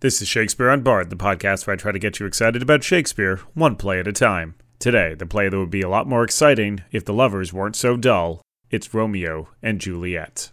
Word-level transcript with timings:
This 0.00 0.22
is 0.22 0.28
Shakespeare 0.28 0.68
Unbard, 0.68 1.10
the 1.10 1.14
podcast 1.14 1.66
where 1.66 1.74
I 1.74 1.76
try 1.76 1.92
to 1.92 1.98
get 1.98 2.18
you 2.18 2.24
excited 2.24 2.62
about 2.62 2.82
Shakespeare, 2.82 3.36
one 3.52 3.76
play 3.76 4.00
at 4.00 4.08
a 4.08 4.14
time. 4.14 4.54
Today, 4.78 5.12
the 5.12 5.26
play 5.26 5.50
that 5.50 5.58
would 5.58 5.68
be 5.68 5.82
a 5.82 5.90
lot 5.90 6.08
more 6.08 6.24
exciting 6.24 6.82
if 6.90 7.04
the 7.04 7.12
lovers 7.12 7.52
weren't 7.52 7.76
so 7.76 7.98
dull. 7.98 8.40
It's 8.70 8.94
Romeo 8.94 9.50
and 9.62 9.78
Juliet. 9.78 10.52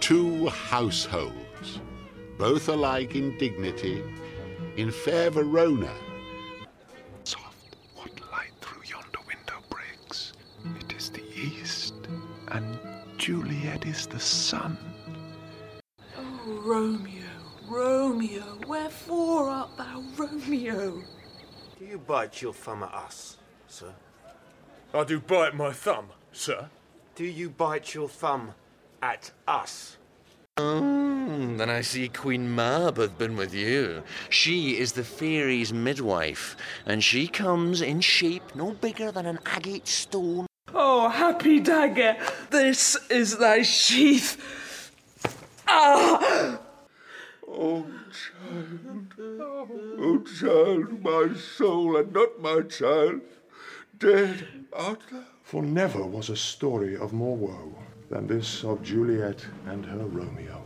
Two 0.00 0.48
households, 0.48 1.80
both 2.36 2.68
alike 2.68 3.14
in 3.14 3.38
dignity, 3.38 4.02
in 4.76 4.90
fair 4.90 5.30
Verona. 5.30 5.92
Juliet 13.24 13.86
is 13.86 14.06
the 14.06 14.20
sun. 14.20 14.76
Oh, 16.14 16.60
Romeo, 16.62 17.24
Romeo, 17.66 18.58
wherefore 18.66 19.48
art 19.48 19.70
thou 19.78 20.04
Romeo? 20.14 21.02
Do 21.78 21.86
you 21.86 21.96
bite 21.96 22.42
your 22.42 22.52
thumb 22.52 22.82
at 22.82 22.92
us, 22.92 23.38
sir? 23.66 23.94
I 24.92 25.04
do 25.04 25.20
bite 25.20 25.54
my 25.54 25.72
thumb, 25.72 26.08
sir. 26.32 26.68
Do 27.14 27.24
you 27.24 27.48
bite 27.48 27.94
your 27.94 28.10
thumb 28.10 28.52
at 29.02 29.30
us? 29.48 29.96
Mm, 30.58 31.56
then 31.56 31.70
I 31.70 31.80
see 31.80 32.10
Queen 32.10 32.54
Mab 32.54 32.98
hath 32.98 33.16
been 33.16 33.38
with 33.38 33.54
you. 33.54 34.02
She 34.28 34.76
is 34.76 34.92
the 34.92 35.02
fairy's 35.02 35.72
midwife, 35.72 36.58
and 36.84 37.02
she 37.02 37.28
comes 37.28 37.80
in 37.80 38.02
shape 38.02 38.54
no 38.54 38.72
bigger 38.72 39.10
than 39.10 39.24
an 39.24 39.38
agate 39.46 39.88
stone. 39.88 40.46
Happy 41.14 41.60
dagger, 41.60 42.16
this 42.50 42.96
is 43.08 43.38
thy 43.38 43.62
sheath. 43.62 44.36
Ah! 45.68 46.58
Oh, 47.46 47.86
child, 48.10 49.14
oh, 49.20 50.18
child, 50.40 51.04
my 51.04 51.32
soul, 51.38 51.96
and 51.98 52.12
not 52.12 52.40
my 52.40 52.62
child, 52.62 53.20
dead 53.96 54.48
art 54.72 55.02
thou? 55.12 55.22
For 55.44 55.62
never 55.62 56.04
was 56.04 56.30
a 56.30 56.36
story 56.36 56.96
of 56.96 57.12
more 57.12 57.36
woe 57.36 57.78
than 58.10 58.26
this 58.26 58.64
of 58.64 58.82
Juliet 58.82 59.46
and 59.66 59.86
her 59.86 60.06
Romeo. 60.06 60.64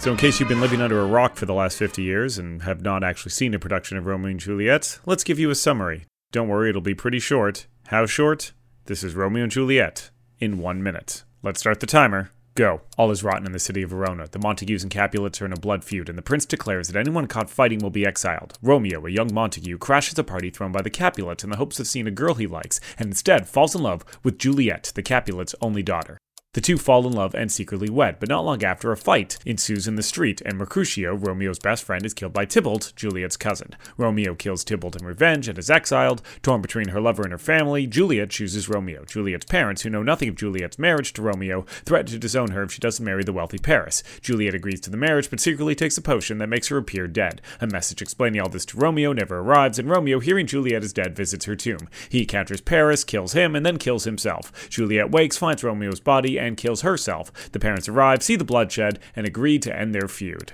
So, 0.00 0.12
in 0.12 0.16
case 0.16 0.38
you've 0.38 0.48
been 0.48 0.60
living 0.60 0.80
under 0.80 1.00
a 1.00 1.06
rock 1.06 1.34
for 1.34 1.44
the 1.44 1.52
last 1.52 1.76
50 1.76 2.02
years 2.02 2.38
and 2.38 2.62
have 2.62 2.82
not 2.82 3.02
actually 3.02 3.32
seen 3.32 3.52
a 3.52 3.58
production 3.58 3.98
of 3.98 4.06
Romeo 4.06 4.30
and 4.30 4.38
Juliet, 4.38 5.00
let's 5.04 5.24
give 5.24 5.40
you 5.40 5.50
a 5.50 5.56
summary. 5.56 6.06
Don't 6.30 6.46
worry, 6.46 6.70
it'll 6.70 6.80
be 6.80 6.94
pretty 6.94 7.18
short. 7.18 7.66
How 7.88 8.06
short? 8.06 8.52
This 8.86 9.02
is 9.02 9.16
Romeo 9.16 9.42
and 9.42 9.50
Juliet 9.52 10.10
in 10.38 10.58
one 10.58 10.84
minute. 10.84 11.24
Let's 11.42 11.58
start 11.58 11.80
the 11.80 11.86
timer. 11.86 12.30
Go. 12.54 12.82
All 12.96 13.10
is 13.10 13.24
rotten 13.24 13.44
in 13.44 13.52
the 13.52 13.58
city 13.58 13.82
of 13.82 13.90
Verona. 13.90 14.28
The 14.30 14.38
Montagues 14.38 14.84
and 14.84 14.90
Capulets 14.90 15.42
are 15.42 15.46
in 15.46 15.52
a 15.52 15.56
blood 15.56 15.82
feud, 15.82 16.08
and 16.08 16.16
the 16.16 16.22
prince 16.22 16.46
declares 16.46 16.88
that 16.88 16.98
anyone 16.98 17.26
caught 17.26 17.50
fighting 17.50 17.80
will 17.80 17.90
be 17.90 18.06
exiled. 18.06 18.56
Romeo, 18.62 19.04
a 19.04 19.10
young 19.10 19.34
Montague, 19.34 19.78
crashes 19.78 20.18
a 20.18 20.24
party 20.24 20.48
thrown 20.48 20.70
by 20.70 20.82
the 20.82 20.90
Capulets 20.90 21.42
in 21.42 21.50
the 21.50 21.56
hopes 21.56 21.80
of 21.80 21.88
seeing 21.88 22.06
a 22.06 22.12
girl 22.12 22.34
he 22.34 22.46
likes, 22.46 22.80
and 22.98 23.08
instead 23.08 23.48
falls 23.48 23.74
in 23.74 23.82
love 23.82 24.04
with 24.22 24.38
Juliet, 24.38 24.92
the 24.94 25.02
Capulets' 25.02 25.56
only 25.60 25.82
daughter. 25.82 26.18
The 26.54 26.62
two 26.62 26.78
fall 26.78 27.06
in 27.06 27.12
love 27.12 27.34
and 27.34 27.52
secretly 27.52 27.90
wed, 27.90 28.18
but 28.18 28.30
not 28.30 28.42
long 28.42 28.64
after 28.64 28.90
a 28.90 28.96
fight 28.96 29.36
ensues 29.44 29.86
in 29.86 29.96
the 29.96 30.02
street, 30.02 30.40
and 30.46 30.56
Mercutio, 30.56 31.14
Romeo's 31.14 31.58
best 31.58 31.84
friend, 31.84 32.06
is 32.06 32.14
killed 32.14 32.32
by 32.32 32.46
Tybalt, 32.46 32.94
Juliet's 32.96 33.36
cousin. 33.36 33.76
Romeo 33.98 34.34
kills 34.34 34.64
Tybalt 34.64 34.96
in 34.98 35.06
revenge 35.06 35.46
and 35.46 35.58
is 35.58 35.68
exiled. 35.68 36.22
Torn 36.40 36.62
between 36.62 36.88
her 36.88 37.02
lover 37.02 37.22
and 37.22 37.32
her 37.32 37.38
family, 37.38 37.86
Juliet 37.86 38.30
chooses 38.30 38.66
Romeo. 38.66 39.04
Juliet's 39.04 39.44
parents, 39.44 39.82
who 39.82 39.90
know 39.90 40.02
nothing 40.02 40.30
of 40.30 40.36
Juliet's 40.36 40.78
marriage 40.78 41.12
to 41.12 41.22
Romeo, 41.22 41.66
threaten 41.84 42.12
to 42.12 42.18
disown 42.18 42.52
her 42.52 42.62
if 42.62 42.72
she 42.72 42.80
doesn't 42.80 43.04
marry 43.04 43.24
the 43.24 43.32
wealthy 43.34 43.58
Paris. 43.58 44.02
Juliet 44.22 44.54
agrees 44.54 44.80
to 44.80 44.90
the 44.90 44.96
marriage, 44.96 45.28
but 45.28 45.40
secretly 45.40 45.74
takes 45.74 45.98
a 45.98 46.02
potion 46.02 46.38
that 46.38 46.48
makes 46.48 46.68
her 46.68 46.78
appear 46.78 47.06
dead. 47.06 47.42
A 47.60 47.66
message 47.66 48.00
explaining 48.00 48.40
all 48.40 48.48
this 48.48 48.64
to 48.64 48.78
Romeo 48.78 49.12
never 49.12 49.40
arrives, 49.40 49.78
and 49.78 49.90
Romeo, 49.90 50.18
hearing 50.18 50.46
Juliet 50.46 50.82
is 50.82 50.94
dead, 50.94 51.14
visits 51.14 51.44
her 51.44 51.56
tomb. 51.56 51.90
He 52.08 52.20
encounters 52.20 52.62
Paris, 52.62 53.04
kills 53.04 53.34
him, 53.34 53.54
and 53.54 53.66
then 53.66 53.76
kills 53.76 54.04
himself. 54.04 54.70
Juliet 54.70 55.10
wakes, 55.10 55.36
finds 55.36 55.62
Romeo's 55.62 56.00
body, 56.00 56.37
and 56.38 56.56
kills 56.56 56.82
herself. 56.82 57.32
The 57.52 57.60
parents 57.60 57.88
arrive, 57.88 58.22
see 58.22 58.36
the 58.36 58.44
bloodshed, 58.44 58.98
and 59.16 59.26
agree 59.26 59.58
to 59.58 59.76
end 59.76 59.94
their 59.94 60.08
feud. 60.08 60.52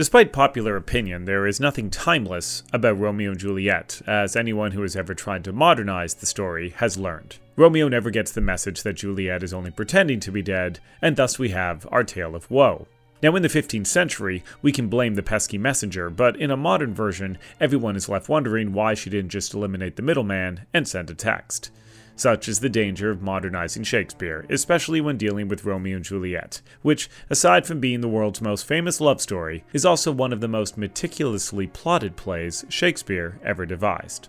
Despite 0.00 0.32
popular 0.32 0.76
opinion, 0.76 1.26
there 1.26 1.46
is 1.46 1.60
nothing 1.60 1.90
timeless 1.90 2.62
about 2.72 2.98
Romeo 2.98 3.32
and 3.32 3.38
Juliet, 3.38 4.00
as 4.06 4.34
anyone 4.34 4.72
who 4.72 4.80
has 4.80 4.96
ever 4.96 5.14
tried 5.14 5.44
to 5.44 5.52
modernize 5.52 6.14
the 6.14 6.24
story 6.24 6.70
has 6.76 6.96
learned. 6.96 7.36
Romeo 7.54 7.86
never 7.86 8.08
gets 8.10 8.32
the 8.32 8.40
message 8.40 8.82
that 8.82 8.94
Juliet 8.94 9.42
is 9.42 9.52
only 9.52 9.70
pretending 9.70 10.18
to 10.20 10.32
be 10.32 10.40
dead, 10.40 10.78
and 11.02 11.16
thus 11.16 11.38
we 11.38 11.50
have 11.50 11.86
our 11.90 12.02
tale 12.02 12.34
of 12.34 12.50
woe. 12.50 12.86
Now, 13.22 13.36
in 13.36 13.42
the 13.42 13.48
15th 13.48 13.88
century, 13.88 14.42
we 14.62 14.72
can 14.72 14.88
blame 14.88 15.16
the 15.16 15.22
pesky 15.22 15.58
messenger, 15.58 16.08
but 16.08 16.36
in 16.36 16.50
a 16.50 16.56
modern 16.56 16.94
version, 16.94 17.36
everyone 17.60 17.94
is 17.94 18.08
left 18.08 18.30
wondering 18.30 18.72
why 18.72 18.94
she 18.94 19.10
didn't 19.10 19.30
just 19.30 19.52
eliminate 19.52 19.96
the 19.96 20.02
middleman 20.02 20.64
and 20.72 20.88
send 20.88 21.10
a 21.10 21.14
text. 21.14 21.70
Such 22.20 22.50
is 22.50 22.60
the 22.60 22.68
danger 22.68 23.10
of 23.10 23.22
modernizing 23.22 23.82
Shakespeare, 23.82 24.44
especially 24.50 25.00
when 25.00 25.16
dealing 25.16 25.48
with 25.48 25.64
Romeo 25.64 25.96
and 25.96 26.04
Juliet, 26.04 26.60
which, 26.82 27.08
aside 27.30 27.66
from 27.66 27.80
being 27.80 28.02
the 28.02 28.10
world's 28.10 28.42
most 28.42 28.66
famous 28.66 29.00
love 29.00 29.22
story, 29.22 29.64
is 29.72 29.86
also 29.86 30.12
one 30.12 30.30
of 30.30 30.42
the 30.42 30.46
most 30.46 30.76
meticulously 30.76 31.66
plotted 31.66 32.16
plays 32.16 32.66
Shakespeare 32.68 33.40
ever 33.42 33.64
devised. 33.64 34.28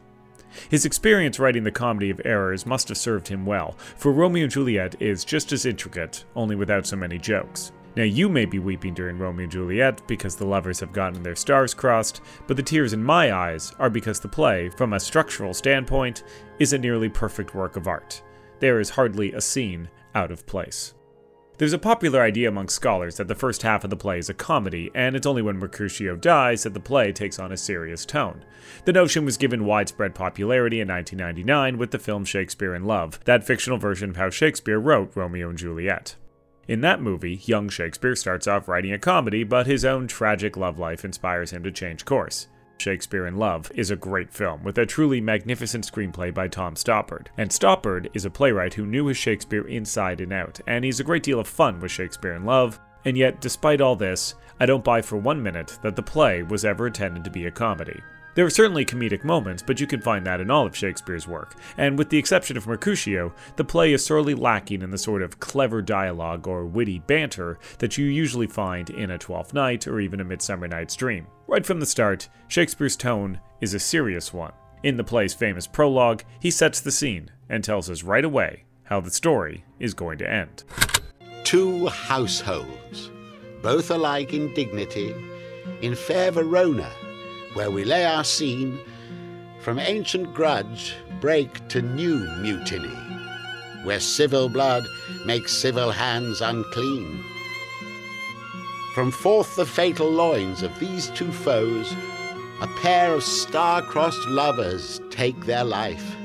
His 0.69 0.85
experience 0.85 1.37
writing 1.37 1.65
the 1.65 1.71
Comedy 1.71 2.09
of 2.09 2.21
Errors 2.23 2.65
must 2.65 2.87
have 2.87 2.97
served 2.97 3.27
him 3.27 3.45
well, 3.45 3.75
for 3.97 4.13
Romeo 4.13 4.43
and 4.43 4.51
Juliet 4.53 4.95
is 5.01 5.25
just 5.25 5.51
as 5.51 5.65
intricate, 5.65 6.23
only 6.33 6.55
without 6.55 6.87
so 6.87 6.95
many 6.95 7.17
jokes. 7.17 7.73
Now, 7.95 8.03
you 8.03 8.29
may 8.29 8.45
be 8.45 8.59
weeping 8.59 8.93
during 8.93 9.17
Romeo 9.17 9.43
and 9.43 9.51
Juliet 9.51 10.01
because 10.07 10.35
the 10.35 10.45
lovers 10.45 10.79
have 10.79 10.93
gotten 10.93 11.21
their 11.21 11.35
stars 11.35 11.73
crossed, 11.73 12.21
but 12.47 12.55
the 12.55 12.63
tears 12.63 12.93
in 12.93 13.03
my 13.03 13.33
eyes 13.33 13.73
are 13.79 13.89
because 13.89 14.19
the 14.19 14.29
play, 14.29 14.69
from 14.69 14.93
a 14.93 14.99
structural 14.99 15.53
standpoint, 15.53 16.23
is 16.59 16.71
a 16.71 16.77
nearly 16.77 17.09
perfect 17.09 17.53
work 17.53 17.75
of 17.75 17.87
art. 17.87 18.21
There 18.59 18.79
is 18.79 18.89
hardly 18.89 19.33
a 19.33 19.41
scene 19.41 19.89
out 20.15 20.31
of 20.31 20.45
place. 20.45 20.93
There's 21.57 21.73
a 21.73 21.77
popular 21.77 22.21
idea 22.21 22.47
among 22.47 22.69
scholars 22.69 23.17
that 23.17 23.27
the 23.27 23.35
first 23.35 23.61
half 23.61 23.83
of 23.83 23.89
the 23.89 23.95
play 23.95 24.17
is 24.17 24.29
a 24.29 24.33
comedy, 24.33 24.89
and 24.95 25.15
it's 25.15 25.27
only 25.27 25.41
when 25.41 25.59
Mercutio 25.59 26.15
dies 26.15 26.63
that 26.63 26.73
the 26.73 26.79
play 26.79 27.11
takes 27.11 27.39
on 27.39 27.51
a 27.51 27.57
serious 27.57 28.05
tone. 28.05 28.43
The 28.85 28.93
notion 28.93 29.25
was 29.25 29.37
given 29.37 29.65
widespread 29.65 30.15
popularity 30.15 30.79
in 30.79 30.87
1999 30.87 31.77
with 31.77 31.91
the 31.91 31.99
film 31.99 32.25
Shakespeare 32.25 32.73
in 32.73 32.85
Love, 32.85 33.19
that 33.25 33.43
fictional 33.43 33.77
version 33.77 34.09
of 34.09 34.15
how 34.15 34.29
Shakespeare 34.31 34.79
wrote 34.79 35.11
Romeo 35.13 35.49
and 35.49 35.57
Juliet. 35.57 36.15
In 36.67 36.81
that 36.81 37.01
movie, 37.01 37.41
young 37.45 37.69
Shakespeare 37.69 38.15
starts 38.15 38.47
off 38.47 38.67
writing 38.67 38.93
a 38.93 38.99
comedy, 38.99 39.43
but 39.43 39.67
his 39.67 39.83
own 39.83 40.07
tragic 40.07 40.55
love 40.55 40.77
life 40.77 41.03
inspires 41.03 41.51
him 41.51 41.63
to 41.63 41.71
change 41.71 42.05
course. 42.05 42.47
Shakespeare 42.77 43.27
in 43.27 43.37
Love 43.37 43.71
is 43.75 43.91
a 43.91 43.95
great 43.95 44.33
film 44.33 44.63
with 44.63 44.77
a 44.77 44.85
truly 44.85 45.21
magnificent 45.21 45.89
screenplay 45.89 46.33
by 46.33 46.47
Tom 46.47 46.75
Stoppard. 46.75 47.27
And 47.37 47.49
Stoppard 47.49 48.09
is 48.13 48.25
a 48.25 48.29
playwright 48.29 48.73
who 48.73 48.85
knew 48.85 49.05
his 49.05 49.17
Shakespeare 49.17 49.67
inside 49.67 50.19
and 50.19 50.33
out, 50.33 50.59
and 50.65 50.83
he's 50.83 50.99
a 50.99 51.03
great 51.03 51.23
deal 51.23 51.39
of 51.39 51.47
fun 51.47 51.79
with 51.79 51.91
Shakespeare 51.91 52.33
in 52.33 52.45
Love. 52.45 52.79
And 53.05 53.17
yet, 53.17 53.41
despite 53.41 53.81
all 53.81 53.95
this, 53.95 54.35
I 54.59 54.65
don't 54.65 54.83
buy 54.83 55.01
for 55.01 55.17
one 55.17 55.41
minute 55.41 55.77
that 55.81 55.95
the 55.95 56.03
play 56.03 56.43
was 56.43 56.65
ever 56.65 56.87
intended 56.87 57.23
to 57.23 57.31
be 57.31 57.45
a 57.45 57.51
comedy. 57.51 57.99
There 58.33 58.45
are 58.45 58.49
certainly 58.49 58.85
comedic 58.85 59.25
moments, 59.25 59.61
but 59.61 59.81
you 59.81 59.87
can 59.87 59.99
find 59.99 60.25
that 60.25 60.39
in 60.39 60.49
all 60.49 60.65
of 60.65 60.75
Shakespeare's 60.75 61.27
work, 61.27 61.55
and 61.77 61.97
with 61.97 62.09
the 62.09 62.17
exception 62.17 62.55
of 62.55 62.65
Mercutio, 62.65 63.33
the 63.57 63.65
play 63.65 63.91
is 63.91 64.05
sorely 64.05 64.33
lacking 64.35 64.81
in 64.81 64.89
the 64.89 64.97
sort 64.97 65.21
of 65.21 65.41
clever 65.41 65.81
dialogue 65.81 66.47
or 66.47 66.65
witty 66.65 66.99
banter 66.99 67.59
that 67.79 67.97
you 67.97 68.05
usually 68.05 68.47
find 68.47 68.89
in 68.89 69.11
A 69.11 69.17
Twelfth 69.17 69.53
Night 69.53 69.85
or 69.85 69.99
even 69.99 70.21
A 70.21 70.23
Midsummer 70.23 70.69
Night's 70.69 70.95
Dream. 70.95 71.27
Right 71.47 71.65
from 71.65 71.81
the 71.81 71.85
start, 71.85 72.29
Shakespeare's 72.47 72.95
tone 72.95 73.39
is 73.59 73.73
a 73.73 73.79
serious 73.79 74.33
one. 74.33 74.53
In 74.83 74.95
the 74.95 75.03
play's 75.03 75.33
famous 75.33 75.67
prologue, 75.67 76.23
he 76.39 76.51
sets 76.51 76.79
the 76.79 76.91
scene 76.91 77.29
and 77.49 77.63
tells 77.63 77.89
us 77.89 78.03
right 78.03 78.23
away 78.23 78.63
how 78.83 79.01
the 79.01 79.11
story 79.11 79.65
is 79.77 79.93
going 79.93 80.17
to 80.19 80.31
end. 80.31 80.63
Two 81.43 81.87
households, 81.87 83.11
both 83.61 83.91
alike 83.91 84.33
in 84.33 84.53
dignity, 84.53 85.13
in 85.81 85.95
fair 85.95 86.31
Verona, 86.31 86.89
where 87.53 87.71
we 87.71 87.83
lay 87.83 88.05
our 88.05 88.23
scene, 88.23 88.79
from 89.59 89.77
ancient 89.79 90.33
grudge 90.33 90.95
break 91.19 91.67
to 91.67 91.81
new 91.81 92.19
mutiny, 92.41 92.95
where 93.83 93.99
civil 93.99 94.49
blood 94.49 94.83
makes 95.25 95.51
civil 95.51 95.91
hands 95.91 96.41
unclean. 96.41 97.23
From 98.95 99.11
forth 99.11 99.55
the 99.55 99.65
fatal 99.65 100.09
loins 100.09 100.63
of 100.63 100.77
these 100.79 101.09
two 101.09 101.31
foes, 101.31 101.93
a 102.61 102.67
pair 102.81 103.13
of 103.13 103.23
star-crossed 103.23 104.27
lovers 104.27 105.01
take 105.09 105.45
their 105.45 105.63
life, 105.63 106.15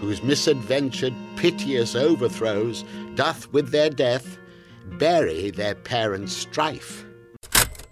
whose 0.00 0.22
misadventured, 0.22 1.14
piteous 1.36 1.94
overthrows 1.94 2.84
doth 3.14 3.50
with 3.52 3.70
their 3.70 3.90
death 3.90 4.38
bury 4.98 5.50
their 5.50 5.74
parents' 5.74 6.32
strife. 6.32 7.05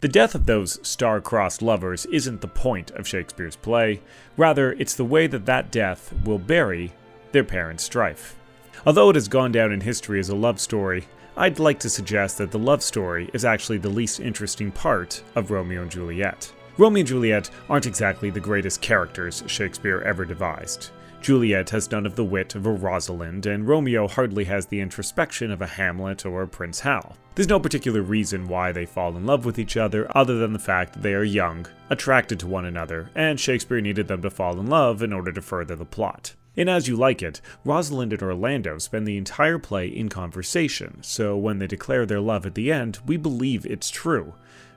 The 0.04 0.08
death 0.08 0.34
of 0.34 0.44
those 0.44 0.86
star-crossed 0.86 1.62
lovers 1.62 2.04
isn't 2.04 2.42
the 2.42 2.46
point 2.46 2.90
of 2.90 3.08
Shakespeare's 3.08 3.56
play, 3.56 4.02
rather 4.36 4.72
it's 4.72 4.94
the 4.94 5.02
way 5.02 5.26
that 5.26 5.46
that 5.46 5.72
death 5.72 6.12
will 6.26 6.38
bury 6.38 6.92
their 7.32 7.42
parents' 7.42 7.84
strife. 7.84 8.36
Although 8.84 9.08
it 9.08 9.16
has 9.16 9.28
gone 9.28 9.50
down 9.50 9.72
in 9.72 9.80
history 9.80 10.20
as 10.20 10.28
a 10.28 10.36
love 10.36 10.60
story, 10.60 11.06
I'd 11.38 11.58
like 11.58 11.78
to 11.78 11.88
suggest 11.88 12.36
that 12.36 12.50
the 12.50 12.58
love 12.58 12.82
story 12.82 13.30
is 13.32 13.46
actually 13.46 13.78
the 13.78 13.88
least 13.88 14.20
interesting 14.20 14.70
part 14.70 15.22
of 15.36 15.50
Romeo 15.50 15.80
and 15.80 15.90
Juliet. 15.90 16.52
Romeo 16.76 17.00
and 17.00 17.08
Juliet 17.08 17.48
aren't 17.70 17.86
exactly 17.86 18.28
the 18.28 18.40
greatest 18.40 18.82
characters 18.82 19.42
Shakespeare 19.46 20.02
ever 20.02 20.26
devised. 20.26 20.90
Juliet 21.24 21.70
has 21.70 21.90
none 21.90 22.04
of 22.04 22.16
the 22.16 22.24
wit 22.24 22.54
of 22.54 22.66
a 22.66 22.70
Rosalind, 22.70 23.46
and 23.46 23.66
Romeo 23.66 24.06
hardly 24.06 24.44
has 24.44 24.66
the 24.66 24.80
introspection 24.80 25.50
of 25.50 25.62
a 25.62 25.66
Hamlet 25.66 26.26
or 26.26 26.42
a 26.42 26.46
Prince 26.46 26.80
Hal. 26.80 27.16
There's 27.34 27.48
no 27.48 27.58
particular 27.58 28.02
reason 28.02 28.46
why 28.46 28.72
they 28.72 28.84
fall 28.84 29.16
in 29.16 29.24
love 29.24 29.46
with 29.46 29.58
each 29.58 29.78
other 29.78 30.06
other 30.14 30.36
than 30.36 30.52
the 30.52 30.58
fact 30.58 30.92
that 30.92 31.02
they 31.02 31.14
are 31.14 31.24
young, 31.24 31.66
attracted 31.88 32.38
to 32.40 32.46
one 32.46 32.66
another, 32.66 33.08
and 33.14 33.40
Shakespeare 33.40 33.80
needed 33.80 34.06
them 34.06 34.20
to 34.20 34.28
fall 34.28 34.60
in 34.60 34.66
love 34.66 35.02
in 35.02 35.14
order 35.14 35.32
to 35.32 35.40
further 35.40 35.74
the 35.74 35.86
plot. 35.86 36.34
In 36.56 36.68
As 36.68 36.88
You 36.88 36.96
Like 36.96 37.22
It, 37.22 37.40
Rosalind 37.64 38.12
and 38.12 38.22
Orlando 38.22 38.76
spend 38.76 39.08
the 39.08 39.16
entire 39.16 39.58
play 39.58 39.88
in 39.88 40.10
conversation, 40.10 40.98
so 41.00 41.38
when 41.38 41.58
they 41.58 41.66
declare 41.66 42.04
their 42.04 42.20
love 42.20 42.44
at 42.44 42.54
the 42.54 42.70
end, 42.70 42.98
we 43.06 43.16
believe 43.16 43.64
it's 43.64 43.88
true. 43.88 44.34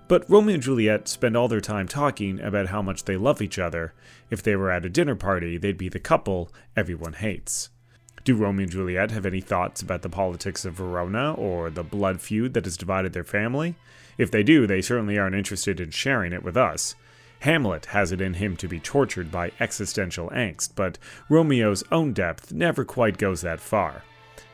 But 0.07 0.29
Romeo 0.29 0.53
and 0.53 0.63
Juliet 0.63 1.07
spend 1.07 1.35
all 1.35 1.49
their 1.49 1.59
time 1.59 1.87
talking 1.87 2.39
about 2.39 2.67
how 2.67 2.81
much 2.81 3.03
they 3.03 3.17
love 3.17 3.41
each 3.41 3.59
other. 3.59 3.93
If 4.29 4.41
they 4.41 4.55
were 4.55 4.71
at 4.71 4.85
a 4.85 4.89
dinner 4.89 5.15
party, 5.15 5.57
they'd 5.57 5.77
be 5.77 5.89
the 5.89 5.99
couple 5.99 6.49
everyone 6.75 7.13
hates. 7.13 7.69
Do 8.23 8.35
Romeo 8.35 8.63
and 8.63 8.71
Juliet 8.71 9.11
have 9.11 9.25
any 9.25 9.41
thoughts 9.41 9.81
about 9.81 10.01
the 10.01 10.09
politics 10.09 10.65
of 10.65 10.75
Verona 10.75 11.33
or 11.33 11.69
the 11.69 11.83
blood 11.83 12.21
feud 12.21 12.53
that 12.53 12.65
has 12.65 12.77
divided 12.77 13.13
their 13.13 13.23
family? 13.23 13.75
If 14.17 14.31
they 14.31 14.43
do, 14.43 14.65
they 14.65 14.81
certainly 14.81 15.17
aren't 15.17 15.35
interested 15.35 15.79
in 15.79 15.91
sharing 15.91 16.33
it 16.33 16.43
with 16.43 16.57
us. 16.57 16.95
Hamlet 17.39 17.87
has 17.87 18.11
it 18.11 18.21
in 18.21 18.35
him 18.35 18.57
to 18.57 18.67
be 18.67 18.79
tortured 18.79 19.31
by 19.31 19.51
existential 19.59 20.29
angst, 20.29 20.71
but 20.75 20.97
Romeo's 21.29 21.83
own 21.91 22.13
depth 22.13 22.51
never 22.51 22.83
quite 22.83 23.17
goes 23.17 23.41
that 23.41 23.59
far. 23.59 24.03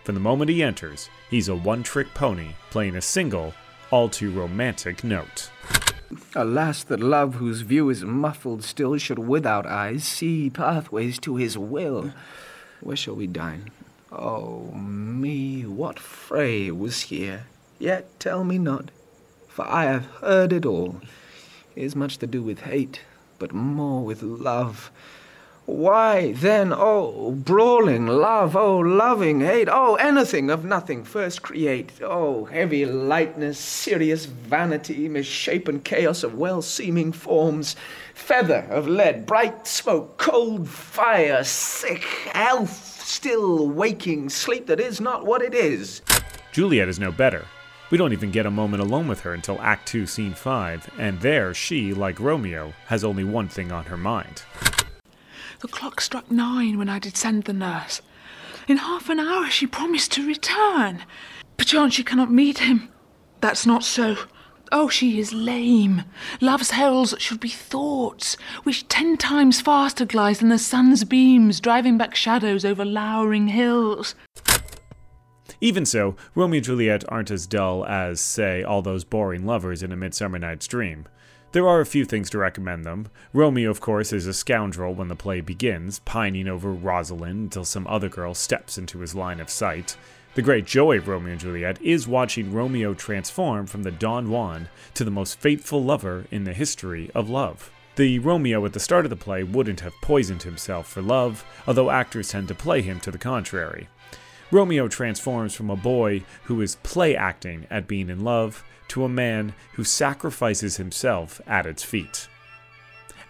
From 0.03 0.15
the 0.15 0.21
moment 0.21 0.49
he 0.49 0.61
enters, 0.61 1.09
he's 1.29 1.47
a 1.47 1.55
one 1.55 1.81
trick 1.81 2.13
pony 2.13 2.49
playing 2.71 2.95
a 2.95 3.01
single, 3.01 3.53
all 3.93 4.09
too 4.09 4.31
romantic 4.31 5.03
note. 5.03 5.51
Alas, 6.33 6.83
that 6.83 6.99
love 6.99 7.35
whose 7.35 7.61
view 7.61 7.91
is 7.91 8.03
muffled 8.03 8.63
still 8.63 8.97
should 8.97 9.19
without 9.19 9.67
eyes 9.67 10.03
see 10.03 10.49
pathways 10.49 11.19
to 11.19 11.35
his 11.35 11.59
will. 11.59 12.11
Where 12.81 12.95
shall 12.97 13.13
we 13.13 13.27
dine? 13.27 13.69
Oh, 14.11 14.71
me, 14.71 15.61
what 15.61 15.99
fray 15.99 16.71
was 16.71 17.01
here? 17.01 17.45
Yet 17.77 18.19
tell 18.19 18.43
me 18.43 18.57
not, 18.57 18.89
for 19.47 19.63
I 19.67 19.83
have 19.83 20.05
heard 20.21 20.51
it 20.53 20.65
all. 20.65 20.99
It 21.75 21.83
is 21.83 21.95
much 21.95 22.17
to 22.17 22.25
do 22.25 22.41
with 22.41 22.61
hate, 22.61 23.01
but 23.37 23.53
more 23.53 24.03
with 24.03 24.23
love. 24.23 24.89
Why, 25.65 26.33
then, 26.33 26.73
oh, 26.75 27.31
brawling 27.31 28.05
love, 28.05 28.53
oh, 28.53 28.79
loving 28.79 29.39
hate, 29.39 29.69
oh, 29.71 29.95
anything 29.95 30.49
of 30.49 30.65
nothing 30.65 31.05
first 31.05 31.41
create, 31.41 31.93
oh, 32.01 32.43
heavy 32.45 32.85
lightness, 32.85 33.59
serious 33.59 34.25
vanity, 34.25 35.07
misshapen 35.07 35.79
chaos 35.79 36.21
of 36.21 36.35
well 36.35 36.61
seeming 36.61 37.13
forms, 37.13 37.77
feather 38.13 38.67
of 38.69 38.89
lead, 38.89 39.25
bright 39.25 39.65
smoke, 39.65 40.17
cold 40.17 40.67
fire, 40.67 41.45
sick 41.45 42.03
health, 42.03 43.01
still 43.01 43.69
waking, 43.69 44.29
sleep 44.29 44.67
that 44.67 44.81
is 44.81 44.99
not 44.99 45.25
what 45.25 45.41
it 45.41 45.53
is. 45.53 46.01
Juliet 46.51 46.89
is 46.89 46.99
no 46.99 47.09
better. 47.09 47.45
We 47.89 47.97
don't 47.97 48.11
even 48.11 48.31
get 48.31 48.45
a 48.45 48.51
moment 48.51 48.83
alone 48.83 49.07
with 49.07 49.21
her 49.21 49.33
until 49.33 49.61
Act 49.61 49.87
2, 49.87 50.07
Scene 50.07 50.33
5, 50.33 50.95
and 50.97 51.21
there 51.21 51.53
she, 51.53 51.93
like 51.93 52.19
Romeo, 52.19 52.73
has 52.87 53.05
only 53.05 53.23
one 53.23 53.47
thing 53.47 53.71
on 53.71 53.85
her 53.85 53.97
mind. 53.97 54.41
The 55.63 55.69
clock 55.69 56.01
struck 56.01 56.29
nine 56.29 56.77
when 56.77 56.89
I 56.89 56.99
did 56.99 57.15
send 57.15 57.45
the 57.45 57.53
nurse. 57.53 58.01
In 58.67 58.75
half 58.75 59.07
an 59.07 59.17
hour 59.17 59.49
she 59.49 59.65
promised 59.65 60.11
to 60.11 60.27
return. 60.27 61.05
Perchance 61.55 61.93
she 61.93 62.03
cannot 62.03 62.29
meet 62.29 62.57
him. 62.57 62.89
That's 63.39 63.65
not 63.65 63.85
so. 63.85 64.17
Oh, 64.73 64.89
she 64.89 65.21
is 65.21 65.31
lame. 65.31 66.03
Love's 66.41 66.71
heralds 66.71 67.15
should 67.17 67.39
be 67.39 67.47
thoughts, 67.47 68.35
which 68.63 68.89
ten 68.89 69.15
times 69.15 69.61
faster 69.61 70.03
glides 70.03 70.39
than 70.39 70.49
the 70.49 70.57
sun's 70.57 71.05
beams, 71.05 71.61
driving 71.61 71.97
back 71.97 72.13
shadows 72.13 72.65
over 72.65 72.83
lowering 72.83 73.47
hills. 73.47 74.15
Even 75.61 75.85
so, 75.85 76.17
Romeo 76.35 76.57
and 76.57 76.65
Juliet 76.65 77.05
aren't 77.07 77.31
as 77.31 77.47
dull 77.47 77.85
as, 77.85 78.19
say, 78.19 78.63
all 78.63 78.81
those 78.81 79.05
boring 79.05 79.45
lovers 79.45 79.81
in 79.81 79.93
A 79.93 79.95
Midsummer 79.95 80.39
Night's 80.39 80.67
Dream. 80.67 81.07
There 81.53 81.67
are 81.67 81.81
a 81.81 81.85
few 81.85 82.03
things 82.03 82.31
to 82.31 82.39
recommend 82.39 82.83
them. 82.83 83.09
Romeo, 83.31 83.69
of 83.69 83.79
course, 83.79 84.11
is 84.11 84.25
a 84.25 84.33
scoundrel 84.33 84.95
when 84.95 85.07
the 85.07 85.15
play 85.15 85.39
begins, 85.39 85.99
pining 85.99 86.47
over 86.47 86.71
Rosalind 86.71 87.43
until 87.43 87.63
some 87.63 87.85
other 87.85 88.09
girl 88.09 88.33
steps 88.33 88.79
into 88.79 89.01
his 89.01 89.13
line 89.13 89.39
of 89.39 89.51
sight. 89.51 89.95
The 90.33 90.41
great 90.41 90.65
joy 90.65 90.97
of 90.97 91.07
Romeo 91.07 91.33
and 91.33 91.39
Juliet 91.39 91.79
is 91.79 92.07
watching 92.07 92.51
Romeo 92.51 92.95
transform 92.95 93.67
from 93.67 93.83
the 93.83 93.91
Don 93.91 94.31
Juan 94.31 94.67
to 94.95 95.03
the 95.03 95.11
most 95.11 95.39
faithful 95.39 95.83
lover 95.83 96.25
in 96.31 96.43
the 96.43 96.53
history 96.53 97.11
of 97.13 97.29
love. 97.29 97.69
The 97.97 98.17
Romeo 98.17 98.65
at 98.65 98.73
the 98.73 98.79
start 98.79 99.05
of 99.05 99.11
the 99.11 99.15
play 99.15 99.43
wouldn't 99.43 99.81
have 99.81 99.93
poisoned 100.01 100.41
himself 100.41 100.87
for 100.87 101.03
love, 101.03 101.45
although 101.67 101.91
actors 101.91 102.29
tend 102.29 102.47
to 102.47 102.55
play 102.55 102.81
him 102.81 102.99
to 103.01 103.11
the 103.11 103.19
contrary. 103.19 103.89
Romeo 104.53 104.87
transforms 104.87 105.55
from 105.55 105.71
a 105.71 105.75
boy 105.75 106.23
who 106.43 106.61
is 106.61 106.75
play 106.83 107.15
acting 107.15 107.65
at 107.71 107.87
being 107.87 108.07
in 108.07 108.23
love 108.23 108.63
to 108.87 109.03
a 109.03 109.09
man 109.09 109.55
who 109.73 109.83
sacrifices 109.83 110.77
himself 110.77 111.41
at 111.47 111.65
its 111.65 111.81
feet. 111.81 112.27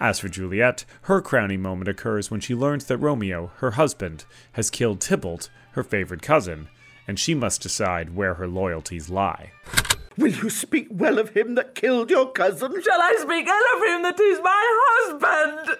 As 0.01 0.19
for 0.19 0.27
Juliet, 0.27 0.83
her 1.03 1.21
crowning 1.21 1.61
moment 1.61 1.87
occurs 1.87 2.29
when 2.29 2.41
she 2.41 2.53
learns 2.53 2.85
that 2.87 2.97
Romeo, 2.97 3.53
her 3.59 3.71
husband, 3.71 4.25
has 4.51 4.69
killed 4.69 4.99
Tybalt, 4.99 5.49
her 5.71 5.83
favorite 5.83 6.21
cousin, 6.21 6.67
and 7.07 7.17
she 7.17 7.33
must 7.33 7.61
decide 7.61 8.17
where 8.17 8.33
her 8.33 8.47
loyalties 8.47 9.09
lie. 9.09 9.53
Will 10.15 10.31
you 10.31 10.49
speak 10.49 10.87
well 10.91 11.17
of 11.17 11.29
him 11.29 11.55
that 11.55 11.73
killed 11.73 12.11
your 12.11 12.31
cousin? 12.31 12.81
Shall 12.81 13.01
I 13.01 13.15
speak 13.17 13.47
ill 13.47 13.77
of 13.77 13.83
him 13.83 14.03
that 14.03 14.19
is 14.19 14.39
my 14.43 14.63
husband? 14.85 15.77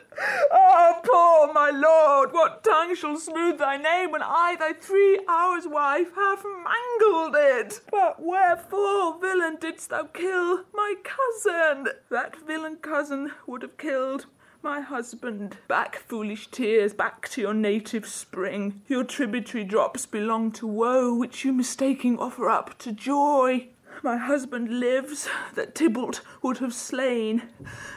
Oh, 0.52 1.00
poor 1.04 1.54
my 1.54 1.70
lord, 1.70 2.34
what 2.34 2.64
tongue 2.64 2.96
shall 2.96 3.18
smooth 3.18 3.60
thy 3.60 3.78
name 3.78 4.12
when 4.12 4.24
I, 4.24 4.56
thy 4.60 4.74
three 4.74 5.20
hours 5.28 5.68
wife, 5.68 6.16
have 6.16 6.44
mangled 6.44 7.36
it? 7.38 7.82
But 7.92 8.22
wherefore, 8.22 9.20
villain, 9.20 9.58
didst 9.62 9.90
thou 9.90 10.04
kill 10.06 10.64
my 10.74 10.96
cousin? 11.04 11.94
That 12.10 12.36
villain 12.48 12.78
cousin 12.78 13.32
would 13.46 13.62
have 13.62 13.78
killed 13.78 14.26
my 14.64 14.80
husband. 14.82 15.58
Back, 15.68 15.98
foolish 15.98 16.48
tears, 16.48 16.94
back 16.94 17.28
to 17.30 17.42
your 17.42 17.54
native 17.54 18.08
spring. 18.08 18.82
Your 18.88 19.04
tributary 19.04 19.64
drops 19.64 20.06
belong 20.06 20.52
to 20.54 20.66
woe, 20.66 21.14
which 21.14 21.44
you 21.44 21.52
mistaking 21.54 22.18
offer 22.18 22.50
up 22.50 22.78
to 22.80 22.92
joy. 22.94 23.68
My 24.04 24.18
husband 24.18 24.82
lives 24.82 25.30
that 25.56 25.76
Tybalt 25.76 26.20
would 26.42 26.58
have 26.58 26.74
slain, 26.74 27.44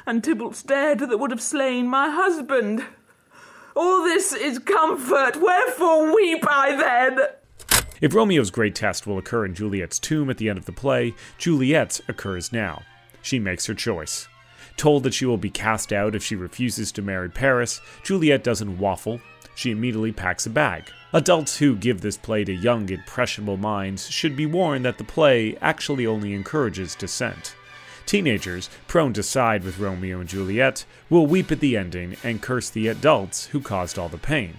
and 0.07 0.23
Tybalt's 0.23 0.63
dead 0.63 1.01
that 1.01 1.19
would 1.19 1.33
have 1.33 1.43
slain 1.43 1.89
my 1.89 2.11
husband. 2.11 2.85
All 3.75 4.05
this 4.05 4.33
is 4.33 4.61
comfort, 4.61 5.35
wherefore 5.35 6.15
weep 6.15 6.45
I 6.47 6.77
then? 6.77 7.27
If 8.01 8.15
Romeo's 8.15 8.53
great 8.53 8.77
test 8.77 9.05
will 9.05 9.19
occur 9.19 9.47
in 9.47 9.57
Juliet's 9.57 9.99
tomb 9.99 10.31
at 10.31 10.39
the 10.39 10.49
end 10.49 10.59
of 10.59 10.67
the 10.67 10.71
play, 10.71 11.13
Juliet's 11.39 12.01
occurs 12.07 12.53
now. 12.53 12.83
She 13.21 13.41
makes 13.41 13.67
her 13.67 13.75
choice. 13.75 14.29
Told 14.77 15.03
that 15.03 15.15
she 15.15 15.27
will 15.27 15.39
be 15.39 15.51
cast 15.51 15.93
out 15.93 16.15
if 16.15 16.23
she 16.23 16.37
refuses 16.37 16.93
to 16.93 17.03
marry 17.03 17.31
Paris, 17.31 17.81
Juliet 18.05 18.45
doesn't 18.45 18.79
waffle. 18.79 19.21
She 19.57 19.71
immediately 19.71 20.13
packs 20.13 20.45
a 20.45 20.51
bag. 20.51 20.93
Adults 21.15 21.57
who 21.57 21.77
give 21.77 22.03
this 22.03 22.19
play 22.19 22.45
to 22.45 22.53
young, 22.53 22.91
impressionable 22.91 23.57
minds 23.57 24.11
should 24.11 24.37
be 24.37 24.45
warned 24.45 24.85
that 24.85 24.99
the 24.99 25.05
play 25.05 25.57
actually 25.63 26.07
only 26.07 26.35
encourages 26.35 26.95
dissent. 26.95 27.57
Teenagers, 28.05 28.69
prone 28.87 29.15
to 29.15 29.23
side 29.23 29.65
with 29.65 29.79
Romeo 29.79 30.21
and 30.21 30.29
Juliet, 30.29 30.85
will 31.09 31.27
weep 31.27 31.51
at 31.51 31.61
the 31.61 31.75
ending 31.75 32.19
and 32.23 32.43
curse 32.43 32.69
the 32.69 32.87
adults 32.87 33.47
who 33.47 33.61
caused 33.63 33.99
all 33.99 34.11
the 34.11 34.19
pain. 34.19 34.57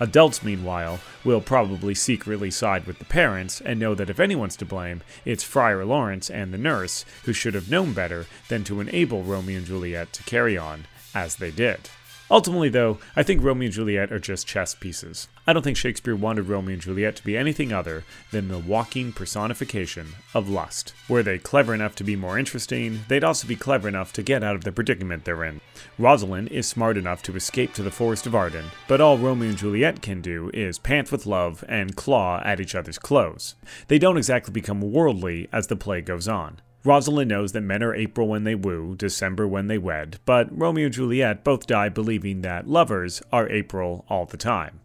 Adults, 0.00 0.42
meanwhile, 0.42 1.00
will 1.24 1.42
probably 1.42 1.94
secretly 1.94 2.50
side 2.50 2.86
with 2.86 2.98
the 2.98 3.04
parents 3.04 3.60
and 3.60 3.78
know 3.78 3.94
that 3.94 4.08
if 4.08 4.18
anyone's 4.18 4.56
to 4.56 4.64
blame, 4.64 5.02
it's 5.26 5.44
Friar 5.44 5.84
Lawrence 5.84 6.30
and 6.30 6.54
the 6.54 6.58
nurse 6.58 7.04
who 7.24 7.34
should 7.34 7.52
have 7.52 7.70
known 7.70 7.92
better 7.92 8.26
than 8.48 8.64
to 8.64 8.80
enable 8.80 9.24
Romeo 9.24 9.58
and 9.58 9.66
Juliet 9.66 10.12
to 10.14 10.22
carry 10.22 10.56
on 10.56 10.86
as 11.14 11.36
they 11.36 11.50
did. 11.50 11.90
Ultimately, 12.30 12.68
though, 12.68 12.98
I 13.16 13.22
think 13.22 13.42
Romeo 13.42 13.66
and 13.66 13.74
Juliet 13.74 14.12
are 14.12 14.18
just 14.18 14.46
chess 14.46 14.74
pieces. 14.74 15.28
I 15.46 15.54
don't 15.54 15.62
think 15.62 15.78
Shakespeare 15.78 16.14
wanted 16.14 16.48
Romeo 16.48 16.74
and 16.74 16.82
Juliet 16.82 17.16
to 17.16 17.24
be 17.24 17.38
anything 17.38 17.72
other 17.72 18.04
than 18.32 18.48
the 18.48 18.58
walking 18.58 19.12
personification 19.12 20.08
of 20.34 20.48
lust. 20.48 20.92
Were 21.08 21.22
they 21.22 21.38
clever 21.38 21.72
enough 21.74 21.94
to 21.96 22.04
be 22.04 22.16
more 22.16 22.38
interesting, 22.38 23.00
they'd 23.08 23.24
also 23.24 23.48
be 23.48 23.56
clever 23.56 23.88
enough 23.88 24.12
to 24.12 24.22
get 24.22 24.44
out 24.44 24.56
of 24.56 24.64
the 24.64 24.72
predicament 24.72 25.24
they're 25.24 25.44
in. 25.44 25.62
Rosalind 25.98 26.48
is 26.48 26.66
smart 26.66 26.98
enough 26.98 27.22
to 27.22 27.36
escape 27.36 27.72
to 27.74 27.82
the 27.82 27.90
Forest 27.90 28.26
of 28.26 28.34
Arden, 28.34 28.66
but 28.88 29.00
all 29.00 29.16
Romeo 29.16 29.48
and 29.48 29.58
Juliet 29.58 30.02
can 30.02 30.20
do 30.20 30.50
is 30.52 30.78
pant 30.78 31.10
with 31.10 31.24
love 31.24 31.64
and 31.66 31.96
claw 31.96 32.42
at 32.44 32.60
each 32.60 32.74
other's 32.74 32.98
clothes. 32.98 33.54
They 33.86 33.98
don't 33.98 34.18
exactly 34.18 34.52
become 34.52 34.80
worldly 34.92 35.48
as 35.50 35.68
the 35.68 35.76
play 35.76 36.02
goes 36.02 36.28
on. 36.28 36.60
Rosalind 36.84 37.28
knows 37.28 37.52
that 37.52 37.62
men 37.62 37.82
are 37.82 37.94
April 37.94 38.28
when 38.28 38.44
they 38.44 38.54
woo, 38.54 38.94
December 38.94 39.48
when 39.48 39.66
they 39.66 39.78
wed, 39.78 40.20
but 40.24 40.48
Romeo 40.56 40.86
and 40.86 40.94
Juliet 40.94 41.42
both 41.42 41.66
die 41.66 41.88
believing 41.88 42.42
that 42.42 42.68
lovers 42.68 43.20
are 43.32 43.48
April 43.50 44.04
all 44.08 44.26
the 44.26 44.36
time. 44.36 44.80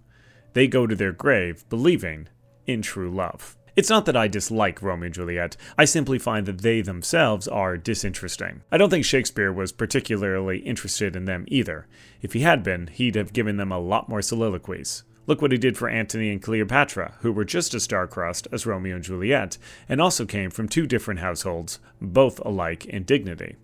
They 0.54 0.68
go 0.68 0.88
to 0.88 0.96
their 0.96 1.12
grave 1.12 1.68
believing 1.70 2.28
in 2.66 2.82
true 2.82 3.12
love. 3.12 3.56
It's 3.76 3.90
not 3.90 4.06
that 4.06 4.18
I 4.18 4.28
dislike 4.28 4.82
Romeo 4.82 5.06
and 5.06 5.14
Juliet, 5.14 5.58
I 5.78 5.86
simply 5.86 6.20
find 6.20 6.46
that 6.46 6.62
they 6.62 6.82
themselves 6.82 7.48
are 7.48 7.78
disinteresting. 7.78 8.62
I 8.72 8.78
don't 8.78 8.90
think 8.90 9.06
Shakespeare 9.06 9.52
was 9.52 9.72
particularly 9.72 10.60
interested 10.60 11.16
in 11.16 11.26
them 11.26 11.46
either. 11.48 11.88
If 12.22 12.34
he 12.34 12.42
had 12.42 12.64
been, 12.64 12.88
he'd 12.88 13.16
have 13.16 13.34
given 13.34 13.58
them 13.58 13.72
a 13.72 13.80
lot 13.80 14.10
more 14.10 14.22
soliloquies. 14.22 15.04
Look 15.26 15.42
what 15.42 15.54
he 15.54 15.58
did 15.58 15.78
for 15.78 15.88
Antony 15.88 16.30
and 16.32 16.42
Cleopatra, 16.42 17.16
who 17.22 17.32
were 17.32 17.46
just 17.46 17.74
as 17.74 17.84
star-crossed 17.84 18.48
as 18.52 18.66
Romeo 18.66 18.96
and 18.96 19.04
Juliet, 19.04 19.58
and 19.88 20.02
also 20.02 20.26
came 20.26 20.50
from 20.50 20.68
two 20.68 20.86
different 20.86 21.22
households, 21.22 21.80
both 22.02 22.40
alike 22.40 22.86
in 22.86 23.04
dignity. 23.04 23.56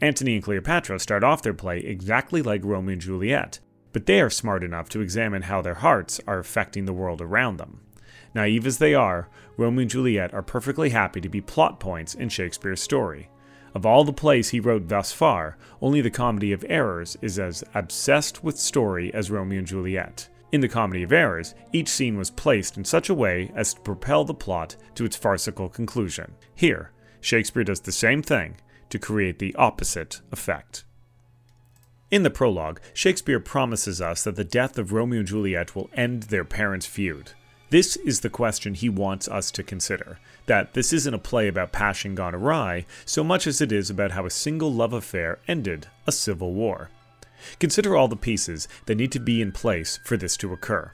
Antony 0.00 0.34
and 0.34 0.42
Cleopatra 0.42 0.98
start 0.98 1.22
off 1.22 1.42
their 1.42 1.54
play 1.54 1.78
exactly 1.78 2.42
like 2.42 2.64
Romeo 2.64 2.94
and 2.94 3.00
Juliet, 3.00 3.60
but 3.92 4.06
they 4.06 4.20
are 4.20 4.28
smart 4.28 4.64
enough 4.64 4.88
to 4.90 5.00
examine 5.00 5.42
how 5.42 5.62
their 5.62 5.74
hearts 5.74 6.20
are 6.26 6.40
affecting 6.40 6.86
the 6.86 6.92
world 6.92 7.22
around 7.22 7.58
them. 7.58 7.80
Naive 8.34 8.66
as 8.66 8.78
they 8.78 8.92
are, 8.92 9.28
Romeo 9.56 9.82
and 9.82 9.90
Juliet 9.90 10.34
are 10.34 10.42
perfectly 10.42 10.90
happy 10.90 11.20
to 11.20 11.28
be 11.28 11.40
plot 11.40 11.78
points 11.78 12.14
in 12.14 12.28
Shakespeare's 12.28 12.82
story. 12.82 13.30
Of 13.74 13.86
all 13.86 14.04
the 14.04 14.12
plays 14.12 14.50
he 14.50 14.60
wrote 14.60 14.88
thus 14.88 15.12
far, 15.12 15.56
only 15.80 16.00
the 16.00 16.10
Comedy 16.10 16.52
of 16.52 16.64
Errors 16.68 17.16
is 17.22 17.38
as 17.38 17.62
obsessed 17.74 18.42
with 18.42 18.58
story 18.58 19.14
as 19.14 19.30
Romeo 19.30 19.60
and 19.60 19.66
Juliet. 19.66 20.28
In 20.56 20.62
the 20.62 20.68
Comedy 20.68 21.02
of 21.02 21.12
Errors, 21.12 21.54
each 21.74 21.86
scene 21.86 22.16
was 22.16 22.30
placed 22.30 22.78
in 22.78 22.86
such 22.86 23.10
a 23.10 23.14
way 23.14 23.52
as 23.54 23.74
to 23.74 23.80
propel 23.82 24.24
the 24.24 24.32
plot 24.32 24.74
to 24.94 25.04
its 25.04 25.14
farcical 25.14 25.68
conclusion. 25.68 26.32
Here, 26.54 26.92
Shakespeare 27.20 27.62
does 27.62 27.80
the 27.80 27.92
same 27.92 28.22
thing 28.22 28.56
to 28.88 28.98
create 28.98 29.38
the 29.38 29.54
opposite 29.56 30.22
effect. 30.32 30.84
In 32.10 32.22
the 32.22 32.30
prologue, 32.30 32.80
Shakespeare 32.94 33.38
promises 33.38 34.00
us 34.00 34.24
that 34.24 34.36
the 34.36 34.44
death 34.44 34.78
of 34.78 34.94
Romeo 34.94 35.18
and 35.18 35.28
Juliet 35.28 35.76
will 35.76 35.90
end 35.92 36.22
their 36.22 36.42
parents' 36.42 36.86
feud. 36.86 37.32
This 37.68 37.96
is 37.96 38.20
the 38.20 38.30
question 38.30 38.72
he 38.72 38.88
wants 38.88 39.28
us 39.28 39.50
to 39.50 39.62
consider 39.62 40.20
that 40.46 40.72
this 40.72 40.90
isn't 40.90 41.12
a 41.12 41.18
play 41.18 41.48
about 41.48 41.72
passion 41.72 42.14
gone 42.14 42.34
awry 42.34 42.86
so 43.04 43.22
much 43.22 43.46
as 43.46 43.60
it 43.60 43.72
is 43.72 43.90
about 43.90 44.12
how 44.12 44.24
a 44.24 44.30
single 44.30 44.72
love 44.72 44.94
affair 44.94 45.38
ended 45.46 45.88
a 46.06 46.12
civil 46.12 46.54
war. 46.54 46.88
Consider 47.58 47.96
all 47.96 48.08
the 48.08 48.16
pieces 48.16 48.68
that 48.86 48.96
need 48.96 49.12
to 49.12 49.20
be 49.20 49.40
in 49.42 49.52
place 49.52 49.98
for 50.04 50.16
this 50.16 50.36
to 50.38 50.52
occur. 50.52 50.92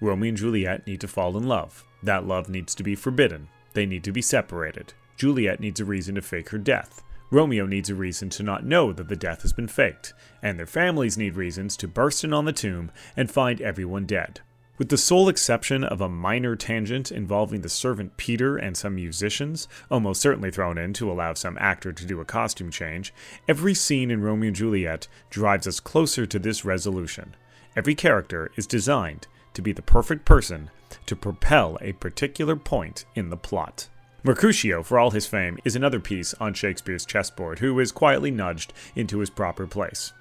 Romeo 0.00 0.28
and 0.28 0.38
Juliet 0.38 0.86
need 0.86 1.00
to 1.00 1.08
fall 1.08 1.36
in 1.36 1.44
love. 1.44 1.84
That 2.02 2.26
love 2.26 2.48
needs 2.48 2.74
to 2.74 2.82
be 2.82 2.94
forbidden. 2.94 3.48
They 3.72 3.86
need 3.86 4.04
to 4.04 4.12
be 4.12 4.22
separated. 4.22 4.92
Juliet 5.16 5.60
needs 5.60 5.80
a 5.80 5.84
reason 5.84 6.16
to 6.16 6.22
fake 6.22 6.50
her 6.50 6.58
death. 6.58 7.02
Romeo 7.30 7.66
needs 7.66 7.90
a 7.90 7.94
reason 7.94 8.28
to 8.30 8.42
not 8.42 8.64
know 8.64 8.92
that 8.92 9.08
the 9.08 9.16
death 9.16 9.42
has 9.42 9.52
been 9.52 9.68
faked, 9.68 10.12
and 10.42 10.58
their 10.58 10.66
families 10.66 11.16
need 11.16 11.36
reasons 11.36 11.76
to 11.78 11.88
burst 11.88 12.22
in 12.22 12.32
on 12.32 12.44
the 12.44 12.52
tomb 12.52 12.90
and 13.16 13.30
find 13.30 13.60
everyone 13.60 14.06
dead. 14.06 14.40
With 14.76 14.88
the 14.88 14.96
sole 14.96 15.28
exception 15.28 15.84
of 15.84 16.00
a 16.00 16.08
minor 16.08 16.56
tangent 16.56 17.12
involving 17.12 17.60
the 17.60 17.68
servant 17.68 18.16
Peter 18.16 18.56
and 18.56 18.76
some 18.76 18.96
musicians, 18.96 19.68
almost 19.88 20.20
certainly 20.20 20.50
thrown 20.50 20.78
in 20.78 20.92
to 20.94 21.12
allow 21.12 21.34
some 21.34 21.56
actor 21.60 21.92
to 21.92 22.04
do 22.04 22.20
a 22.20 22.24
costume 22.24 22.72
change, 22.72 23.14
every 23.46 23.72
scene 23.72 24.10
in 24.10 24.20
Romeo 24.20 24.48
and 24.48 24.56
Juliet 24.56 25.06
drives 25.30 25.68
us 25.68 25.78
closer 25.78 26.26
to 26.26 26.40
this 26.40 26.64
resolution. 26.64 27.36
Every 27.76 27.94
character 27.94 28.50
is 28.56 28.66
designed 28.66 29.28
to 29.52 29.62
be 29.62 29.72
the 29.72 29.80
perfect 29.80 30.24
person 30.24 30.70
to 31.06 31.14
propel 31.14 31.78
a 31.80 31.92
particular 31.92 32.56
point 32.56 33.04
in 33.14 33.30
the 33.30 33.36
plot. 33.36 33.88
Mercutio, 34.24 34.82
for 34.82 34.98
all 34.98 35.12
his 35.12 35.26
fame, 35.26 35.56
is 35.64 35.76
another 35.76 36.00
piece 36.00 36.34
on 36.40 36.52
Shakespeare's 36.52 37.06
chessboard 37.06 37.60
who 37.60 37.78
is 37.78 37.92
quietly 37.92 38.32
nudged 38.32 38.72
into 38.96 39.20
his 39.20 39.30
proper 39.30 39.68
place. 39.68 40.12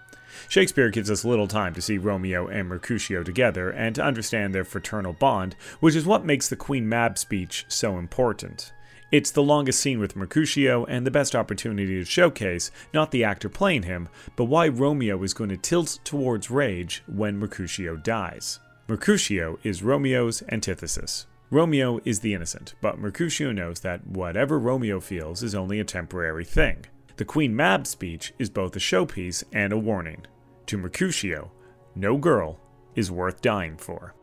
Shakespeare 0.50 0.90
gives 0.90 1.12
us 1.12 1.25
little 1.25 1.48
time 1.48 1.74
to 1.74 1.82
see 1.82 1.98
Romeo 1.98 2.48
and 2.48 2.68
Mercutio 2.68 3.24
together 3.24 3.70
and 3.70 3.96
to 3.96 4.04
understand 4.04 4.54
their 4.54 4.63
fraternal 4.63 5.13
bond, 5.13 5.56
which 5.80 5.96
is 5.96 6.06
what 6.06 6.25
makes 6.25 6.50
the 6.50 6.56
Queen 6.56 6.88
Mab 6.88 7.18
speech 7.18 7.66
so 7.68 7.98
important. 7.98 8.72
It's 9.12 9.30
the 9.30 9.44
longest 9.44 9.80
scene 9.80 10.00
with 10.00 10.16
Mercutio 10.16 10.86
and 10.86 11.06
the 11.06 11.12
best 11.12 11.36
opportunity 11.36 12.00
to 12.00 12.04
showcase 12.04 12.72
not 12.96 13.12
the 13.12 13.24
actor 13.24 13.48
playing 13.48 13.84
him, 13.84 14.10
but 14.36 14.46
why 14.46 14.68
Romeo 14.68 15.22
is 15.22 15.36
going 15.36 15.52
to 15.52 15.58
tilt 15.58 16.00
towards 16.04 16.50
rage 16.50 17.04
when 17.06 17.38
Mercutio 17.38 17.96
dies. 17.96 18.60
Mercutio 18.88 19.60
is 19.62 19.84
Romeo's 19.84 20.42
antithesis. 20.50 21.28
Romeo 21.52 22.00
is 22.04 22.22
the 22.22 22.34
innocent, 22.34 22.74
but 22.82 22.98
Mercutio 22.98 23.52
knows 23.52 23.82
that 23.82 24.08
whatever 24.08 24.58
Romeo 24.58 25.00
feels 25.00 25.44
is 25.44 25.54
only 25.54 25.80
a 25.80 25.84
temporary 25.84 26.44
thing. 26.44 26.88
The 27.17 27.25
Queen 27.25 27.55
Mab 27.55 27.86
speech 27.86 28.34
is 28.39 28.50
both 28.50 28.75
a 28.75 28.79
showpiece 28.79 29.43
and 29.53 29.72
a 29.72 29.77
warning. 29.77 30.25
To 30.65 30.79
Mercutio, 30.79 31.51
no 31.93 32.17
girl 32.17 32.60
is 32.96 33.12
worth 33.12 33.39
dying 33.39 33.77
for. 33.77 34.15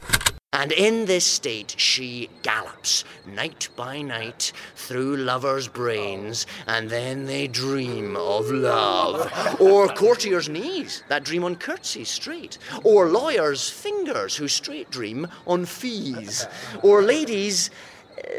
And 0.53 0.73
in 0.73 1.05
this 1.05 1.25
state 1.25 1.77
she 1.79 2.29
gallops, 2.43 3.05
night 3.25 3.69
by 3.77 4.03
night, 4.03 4.53
through 4.75 5.19
lovers' 5.19 5.69
brains, 5.69 6.49
and 6.67 6.91
then 6.91 7.27
they 7.27 7.47
dream 7.47 8.17
of 8.17 8.51
love. 8.51 9.61
Or 9.61 9.87
courtiers' 9.87 10.49
knees 10.49 11.05
that 11.07 11.23
dream 11.23 11.45
on 11.45 11.55
curtsies 11.55 12.09
straight. 12.09 12.59
Or 12.83 13.09
lawyers' 13.09 13.71
fingers 13.71 14.35
who 14.35 14.49
straight 14.49 14.91
dream 14.91 15.29
on 15.47 15.65
fees. 15.65 16.45
Or 16.83 17.03
ladies' 17.03 17.71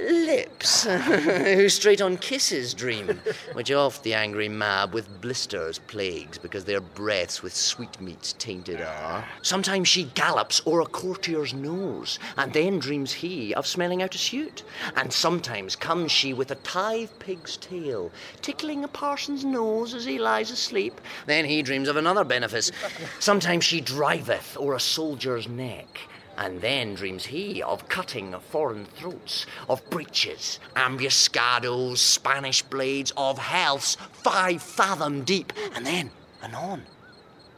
lips, 0.02 0.84
who 0.86 1.70
straight 1.70 2.02
on 2.02 2.18
kisses 2.18 2.74
dream, 2.74 3.20
which 3.54 3.72
oft 3.72 4.04
the 4.04 4.14
angry 4.14 4.50
mab 4.50 4.94
with 4.94 5.22
blisters 5.22 5.80
plagues, 5.80 6.38
because 6.38 6.66
their 6.66 6.82
breaths 6.82 7.42
with 7.42 7.56
sweetmeats 7.56 8.34
tainted 8.34 8.82
are. 8.82 9.28
Sometimes 9.42 9.88
she 9.88 10.06
gallops 10.16 10.62
o'er 10.66 10.82
a 10.82 10.86
courtier's 10.86 11.54
nose, 11.54 12.20
and 12.38 12.54
then 12.54 12.80
dreams 12.80 13.12
he 13.12 13.54
of 13.56 13.68
smelling 13.68 14.02
out 14.02 14.16
a 14.16 14.18
suit. 14.18 14.64
And 14.96 15.12
sometimes 15.12 15.76
comes 15.76 16.12
she 16.12 16.34
with 16.34 16.52
a 16.52 16.56
tithe 16.56 17.10
pig's 17.20 17.58
tail, 17.58 18.12
tickling 18.42 18.84
a 18.84 18.88
parson's 18.88 19.46
nose 19.46 19.94
as 19.94 20.06
he 20.06 20.18
lies 20.18 20.52
asleep. 20.52 21.00
Then 21.26 21.46
he 21.46 21.62
dreams 21.62 21.88
of 21.88 21.98
another 21.98 22.24
benefice. 22.24 22.72
Sometimes 23.20 23.64
she 23.64 23.82
driveth 23.82 24.58
o'er 24.58 24.76
a 24.76 24.80
soldier's 24.80 25.48
neck, 25.48 26.00
and 26.42 26.60
then 26.60 26.96
dreams 26.96 27.28
he 27.28 27.62
of 27.62 27.88
cutting 27.88 28.34
foreign 28.50 28.86
throats, 28.86 29.46
of 29.70 29.88
breaches, 29.92 30.60
ambuscados, 30.76 31.98
Spanish 31.98 32.64
blades, 32.64 33.14
of 33.16 33.38
healths 33.38 33.96
five 34.12 34.62
fathom 34.62 35.24
deep, 35.24 35.54
and 35.76 35.86
then, 35.86 36.10
anon, 36.42 36.82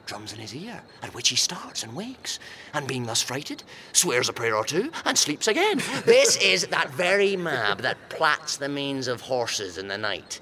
drums 0.06 0.34
in 0.34 0.40
his 0.40 0.54
ear, 0.54 0.82
at 1.02 1.14
which 1.16 1.30
he 1.30 1.36
starts 1.38 1.84
and 1.84 1.96
wakes, 1.96 2.40
and 2.74 2.86
being 2.86 3.06
thus 3.06 3.22
frighted, 3.22 3.64
swears 3.94 4.28
a 4.28 4.34
prayer 4.34 4.56
or 4.56 4.66
two, 4.66 4.92
and 5.06 5.18
sleeps 5.18 5.48
again. 5.48 5.78
this 6.06 6.36
is 6.44 6.68
that 6.68 6.90
very 6.90 7.38
mab 7.38 7.80
that 7.80 8.10
plats 8.10 8.58
the 8.58 8.68
manes 8.68 9.08
of 9.08 9.22
horses 9.22 9.78
in 9.78 9.88
the 9.88 9.98
night. 9.98 10.42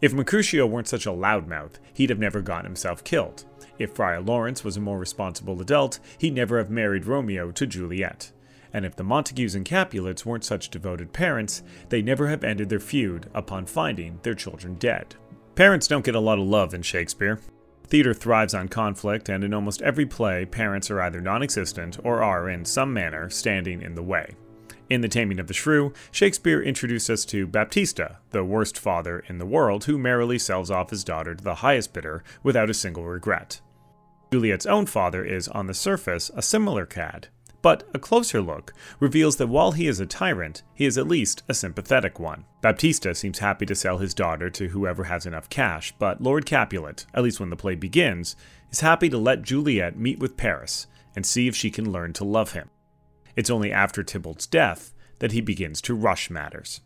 If 0.00 0.14
Mercutio 0.14 0.66
weren't 0.66 0.88
such 0.88 1.04
a 1.04 1.10
loudmouth, 1.10 1.74
he'd 1.92 2.08
have 2.08 2.18
never 2.18 2.40
gotten 2.40 2.64
himself 2.64 3.04
killed. 3.04 3.44
If 3.82 3.94
Friar 3.94 4.20
Lawrence 4.20 4.62
was 4.62 4.76
a 4.76 4.80
more 4.80 4.98
responsible 4.98 5.60
adult, 5.60 5.98
he'd 6.18 6.34
never 6.34 6.58
have 6.58 6.70
married 6.70 7.04
Romeo 7.04 7.50
to 7.50 7.66
Juliet. 7.66 8.30
And 8.72 8.86
if 8.86 8.94
the 8.94 9.02
Montagues 9.02 9.56
and 9.56 9.64
Capulets 9.64 10.24
weren't 10.24 10.44
such 10.44 10.70
devoted 10.70 11.12
parents, 11.12 11.64
they'd 11.88 12.04
never 12.04 12.28
have 12.28 12.44
ended 12.44 12.68
their 12.68 12.78
feud 12.78 13.28
upon 13.34 13.66
finding 13.66 14.20
their 14.22 14.34
children 14.34 14.74
dead. 14.74 15.16
Parents 15.56 15.88
don't 15.88 16.04
get 16.04 16.14
a 16.14 16.20
lot 16.20 16.38
of 16.38 16.46
love 16.46 16.74
in 16.74 16.82
Shakespeare. 16.82 17.40
Theater 17.88 18.14
thrives 18.14 18.54
on 18.54 18.68
conflict, 18.68 19.28
and 19.28 19.42
in 19.42 19.52
almost 19.52 19.82
every 19.82 20.06
play, 20.06 20.46
parents 20.46 20.88
are 20.88 21.02
either 21.02 21.20
non 21.20 21.42
existent 21.42 21.98
or 22.04 22.22
are, 22.22 22.48
in 22.48 22.64
some 22.64 22.94
manner, 22.94 23.28
standing 23.28 23.82
in 23.82 23.96
the 23.96 24.02
way. 24.02 24.36
In 24.88 25.00
The 25.00 25.08
Taming 25.08 25.40
of 25.40 25.48
the 25.48 25.54
Shrew, 25.54 25.92
Shakespeare 26.10 26.62
introduced 26.62 27.10
us 27.10 27.24
to 27.24 27.46
Baptista, 27.46 28.18
the 28.30 28.44
worst 28.44 28.78
father 28.78 29.24
in 29.26 29.38
the 29.38 29.46
world, 29.46 29.84
who 29.84 29.98
merrily 29.98 30.38
sells 30.38 30.70
off 30.70 30.90
his 30.90 31.02
daughter 31.02 31.34
to 31.34 31.42
the 31.42 31.56
highest 31.56 31.92
bidder 31.92 32.22
without 32.42 32.70
a 32.70 32.74
single 32.74 33.04
regret. 33.04 33.60
Juliet's 34.32 34.64
own 34.64 34.86
father 34.86 35.22
is, 35.22 35.46
on 35.48 35.66
the 35.66 35.74
surface, 35.74 36.30
a 36.34 36.40
similar 36.40 36.86
cad, 36.86 37.28
but 37.60 37.86
a 37.92 37.98
closer 37.98 38.40
look 38.40 38.72
reveals 38.98 39.36
that 39.36 39.48
while 39.48 39.72
he 39.72 39.86
is 39.86 40.00
a 40.00 40.06
tyrant, 40.06 40.62
he 40.72 40.86
is 40.86 40.96
at 40.96 41.06
least 41.06 41.42
a 41.50 41.54
sympathetic 41.54 42.18
one. 42.18 42.46
Baptista 42.62 43.14
seems 43.14 43.40
happy 43.40 43.66
to 43.66 43.74
sell 43.74 43.98
his 43.98 44.14
daughter 44.14 44.48
to 44.48 44.68
whoever 44.68 45.04
has 45.04 45.26
enough 45.26 45.50
cash, 45.50 45.92
but 45.98 46.22
Lord 46.22 46.46
Capulet, 46.46 47.04
at 47.12 47.22
least 47.22 47.40
when 47.40 47.50
the 47.50 47.56
play 47.56 47.74
begins, 47.74 48.34
is 48.70 48.80
happy 48.80 49.10
to 49.10 49.18
let 49.18 49.42
Juliet 49.42 49.98
meet 49.98 50.18
with 50.18 50.38
Paris 50.38 50.86
and 51.14 51.26
see 51.26 51.46
if 51.46 51.54
she 51.54 51.70
can 51.70 51.92
learn 51.92 52.14
to 52.14 52.24
love 52.24 52.52
him. 52.52 52.70
It's 53.36 53.50
only 53.50 53.70
after 53.70 54.02
Tybalt's 54.02 54.46
death 54.46 54.94
that 55.18 55.32
he 55.32 55.42
begins 55.42 55.82
to 55.82 55.94
rush 55.94 56.30
matters. 56.30 56.80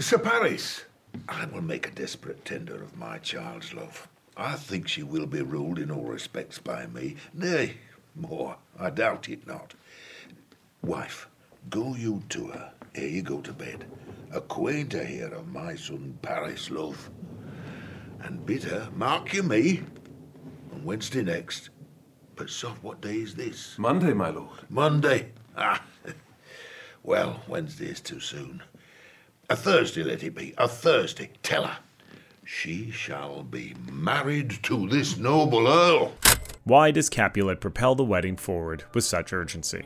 Sir 0.00 0.16
Paris, 0.16 0.84
I 1.28 1.44
will 1.44 1.60
make 1.60 1.86
a 1.86 1.90
desperate 1.90 2.46
tender 2.46 2.82
of 2.82 2.96
my 2.96 3.18
child's 3.18 3.74
love. 3.74 4.08
I 4.38 4.54
think 4.54 4.88
she 4.88 5.02
will 5.02 5.26
be 5.26 5.42
ruled 5.42 5.78
in 5.78 5.90
all 5.90 6.04
respects 6.04 6.58
by 6.58 6.86
me. 6.86 7.16
Nay, 7.34 7.74
more, 8.14 8.56
I 8.78 8.88
doubt 8.88 9.28
it 9.28 9.46
not. 9.46 9.74
Wife, 10.80 11.28
go 11.68 11.94
you 11.94 12.22
to 12.30 12.46
her 12.46 12.72
ere 12.94 13.08
you 13.08 13.22
go 13.22 13.40
to 13.40 13.52
bed. 13.52 13.84
Acquaint 14.32 14.92
her 14.92 15.04
here 15.04 15.28
of 15.28 15.48
my 15.48 15.74
son 15.74 16.18
Paris' 16.22 16.70
love. 16.70 17.10
And 18.20 18.44
bid 18.44 18.64
her, 18.64 18.90
mark 18.94 19.32
you 19.32 19.42
me, 19.42 19.82
on 20.72 20.84
Wednesday 20.84 21.22
next. 21.22 21.70
But 22.36 22.50
soft, 22.50 22.82
what 22.82 23.00
day 23.00 23.16
is 23.16 23.34
this? 23.34 23.78
Monday, 23.78 24.12
my 24.12 24.30
lord. 24.30 24.60
Monday. 24.68 25.32
Ah, 25.60 25.82
well, 27.02 27.42
Wednesday 27.48 27.86
is 27.86 28.00
too 28.00 28.20
soon. 28.20 28.62
A 29.50 29.56
Thursday 29.56 30.04
let 30.04 30.22
it 30.22 30.36
be. 30.36 30.54
A 30.56 30.68
Thursday. 30.68 31.30
Tell 31.42 31.64
her. 31.64 31.78
She 32.50 32.90
shall 32.90 33.42
be 33.42 33.74
married 33.92 34.62
to 34.62 34.88
this 34.88 35.18
noble 35.18 35.68
earl. 35.68 36.14
Why 36.64 36.90
does 36.90 37.10
Capulet 37.10 37.60
propel 37.60 37.94
the 37.94 38.02
wedding 38.02 38.38
forward 38.38 38.84
with 38.94 39.04
such 39.04 39.34
urgency? 39.34 39.84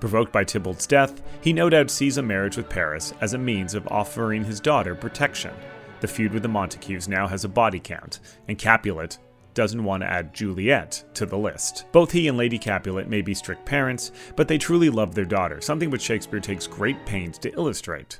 Provoked 0.00 0.32
by 0.32 0.42
Tybalt's 0.42 0.86
death, 0.86 1.22
he 1.42 1.52
no 1.52 1.68
doubt 1.68 1.90
sees 1.90 2.16
a 2.16 2.22
marriage 2.22 2.56
with 2.56 2.70
Paris 2.70 3.12
as 3.20 3.34
a 3.34 3.38
means 3.38 3.74
of 3.74 3.86
offering 3.88 4.42
his 4.42 4.58
daughter 4.58 4.94
protection. 4.94 5.52
The 6.00 6.08
feud 6.08 6.32
with 6.32 6.42
the 6.42 6.48
Montagues 6.48 7.08
now 7.08 7.28
has 7.28 7.44
a 7.44 7.48
body 7.48 7.78
count, 7.78 8.20
and 8.48 8.58
Capulet 8.58 9.18
doesn't 9.52 9.84
want 9.84 10.02
to 10.02 10.10
add 10.10 10.32
Juliet 10.32 11.04
to 11.12 11.26
the 11.26 11.36
list. 11.36 11.84
Both 11.92 12.10
he 12.10 12.26
and 12.26 12.38
Lady 12.38 12.58
Capulet 12.58 13.06
may 13.06 13.20
be 13.20 13.34
strict 13.34 13.66
parents, 13.66 14.12
but 14.34 14.48
they 14.48 14.56
truly 14.56 14.88
love 14.88 15.14
their 15.14 15.26
daughter, 15.26 15.60
something 15.60 15.90
which 15.90 16.00
Shakespeare 16.00 16.40
takes 16.40 16.66
great 16.66 17.04
pains 17.04 17.36
to 17.40 17.52
illustrate. 17.52 18.18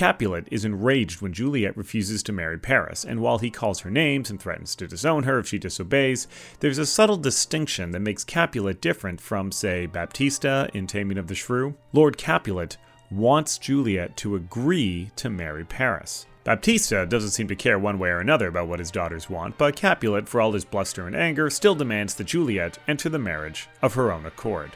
Capulet 0.00 0.48
is 0.50 0.64
enraged 0.64 1.20
when 1.20 1.34
Juliet 1.34 1.76
refuses 1.76 2.22
to 2.22 2.32
marry 2.32 2.58
Paris, 2.58 3.04
and 3.04 3.20
while 3.20 3.36
he 3.36 3.50
calls 3.50 3.80
her 3.80 3.90
names 3.90 4.30
and 4.30 4.40
threatens 4.40 4.74
to 4.76 4.86
disown 4.86 5.24
her 5.24 5.38
if 5.38 5.48
she 5.48 5.58
disobeys, 5.58 6.26
there's 6.60 6.78
a 6.78 6.86
subtle 6.86 7.18
distinction 7.18 7.90
that 7.90 8.00
makes 8.00 8.24
Capulet 8.24 8.80
different 8.80 9.20
from, 9.20 9.52
say, 9.52 9.84
Baptista 9.84 10.70
in 10.72 10.86
Taming 10.86 11.18
of 11.18 11.26
the 11.26 11.34
Shrew. 11.34 11.74
Lord 11.92 12.16
Capulet 12.16 12.78
wants 13.10 13.58
Juliet 13.58 14.16
to 14.16 14.36
agree 14.36 15.10
to 15.16 15.28
marry 15.28 15.66
Paris. 15.66 16.24
Baptista 16.44 17.04
doesn't 17.04 17.32
seem 17.32 17.48
to 17.48 17.54
care 17.54 17.78
one 17.78 17.98
way 17.98 18.08
or 18.08 18.20
another 18.20 18.48
about 18.48 18.68
what 18.68 18.78
his 18.78 18.90
daughters 18.90 19.28
want, 19.28 19.58
but 19.58 19.76
Capulet, 19.76 20.30
for 20.30 20.40
all 20.40 20.52
his 20.52 20.64
bluster 20.64 21.06
and 21.06 21.14
anger, 21.14 21.50
still 21.50 21.74
demands 21.74 22.14
that 22.14 22.28
Juliet 22.28 22.78
enter 22.88 23.10
the 23.10 23.18
marriage 23.18 23.68
of 23.82 23.92
her 23.92 24.10
own 24.10 24.24
accord. 24.24 24.70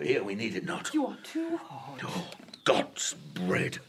Here 0.00 0.22
we 0.22 0.36
need 0.36 0.54
it 0.54 0.64
not. 0.64 0.94
You 0.94 1.04
are 1.08 1.18
too 1.24 1.56
hard. 1.56 2.02
Oh, 2.04 2.26
God's 2.62 3.14
bread 3.34 3.80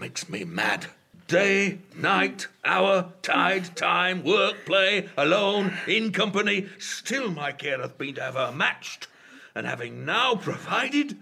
makes 0.00 0.30
me 0.30 0.44
mad. 0.44 0.86
Day, 1.28 1.78
night, 1.94 2.48
hour, 2.64 3.12
tide, 3.22 3.76
time, 3.76 4.24
work, 4.24 4.56
play, 4.64 5.08
alone, 5.16 5.74
in 5.86 6.10
company, 6.10 6.68
still 6.78 7.30
my 7.30 7.52
care 7.52 7.80
hath 7.80 7.98
been 7.98 8.14
to 8.14 8.22
have 8.22 8.34
her 8.34 8.50
matched. 8.50 9.06
And 9.54 9.66
having 9.66 10.06
now 10.06 10.36
provided 10.36 11.18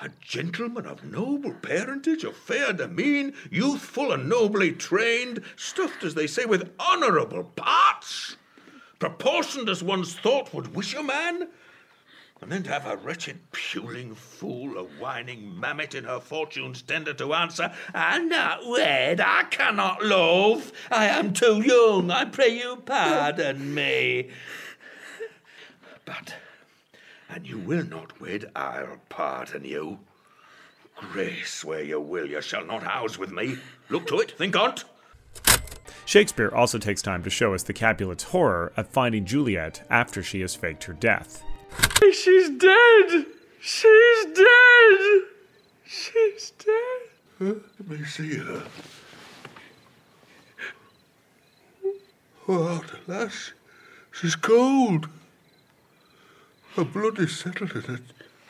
a 0.00 0.08
gentleman 0.20 0.86
of 0.86 1.04
noble 1.04 1.52
parentage, 1.52 2.24
of 2.24 2.36
fair 2.36 2.72
demean, 2.72 3.34
youthful 3.50 4.12
and 4.12 4.28
nobly 4.28 4.72
trained, 4.72 5.42
stuffed, 5.54 6.02
as 6.02 6.14
they 6.14 6.26
say, 6.26 6.46
with 6.46 6.72
honourable 6.80 7.44
parts, 7.44 8.36
proportioned 8.98 9.68
as 9.68 9.82
one's 9.82 10.14
thought 10.14 10.54
would 10.54 10.74
wish 10.74 10.94
a 10.94 11.02
man, 11.02 11.48
and 12.42 12.50
then 12.50 12.64
to 12.64 12.70
have 12.70 12.86
a 12.86 12.96
wretched 12.96 13.38
puling 13.52 14.16
fool, 14.16 14.76
a 14.76 14.82
whining 14.82 15.54
mammet 15.56 15.94
in 15.94 16.02
her 16.02 16.18
fortune's 16.18 16.82
tender 16.82 17.14
to 17.14 17.32
answer, 17.32 17.72
I'm 17.94 18.28
not 18.28 18.66
wed, 18.66 19.20
I 19.20 19.44
cannot 19.44 20.04
love, 20.04 20.72
I 20.90 21.06
am 21.06 21.32
too 21.32 21.62
young, 21.62 22.10
I 22.10 22.24
pray 22.24 22.48
you 22.48 22.82
pardon 22.84 23.72
me. 23.72 24.30
But, 26.04 26.34
and 27.30 27.46
you 27.46 27.58
will 27.58 27.84
not 27.84 28.20
wed, 28.20 28.50
I'll 28.56 28.98
pardon 29.08 29.64
you. 29.64 30.00
Grace 30.96 31.64
where 31.64 31.84
you 31.84 32.00
will, 32.00 32.26
you 32.26 32.42
shall 32.42 32.66
not 32.66 32.82
house 32.82 33.18
with 33.18 33.30
me. 33.30 33.58
Look 33.88 34.08
to 34.08 34.18
it, 34.18 34.32
think 34.32 34.56
on't. 34.56 34.84
Shakespeare 36.04 36.50
also 36.52 36.78
takes 36.78 37.02
time 37.02 37.22
to 37.22 37.30
show 37.30 37.54
us 37.54 37.62
the 37.62 37.72
Capulet's 37.72 38.24
horror 38.24 38.72
at 38.76 38.92
finding 38.92 39.24
Juliet 39.24 39.86
after 39.88 40.24
she 40.24 40.40
has 40.40 40.56
faked 40.56 40.84
her 40.84 40.92
death. 40.92 41.44
She's 42.12 42.50
dead! 42.50 43.26
She's 43.60 44.24
dead! 44.34 45.22
She's 45.84 46.52
dead! 46.58 47.00
Huh? 47.38 47.54
Let 47.78 47.88
me 47.88 48.04
see 48.04 48.36
her. 48.36 48.62
Oh, 52.48 52.84
lass? 53.06 53.52
she's 54.10 54.36
cold. 54.36 55.08
Her 56.76 56.84
blood 56.84 57.18
is 57.18 57.36
settled 57.36 57.72
and 57.74 57.84
her 57.84 58.00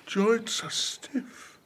joints 0.06 0.62
are 0.62 0.70
stiff. 0.70 1.58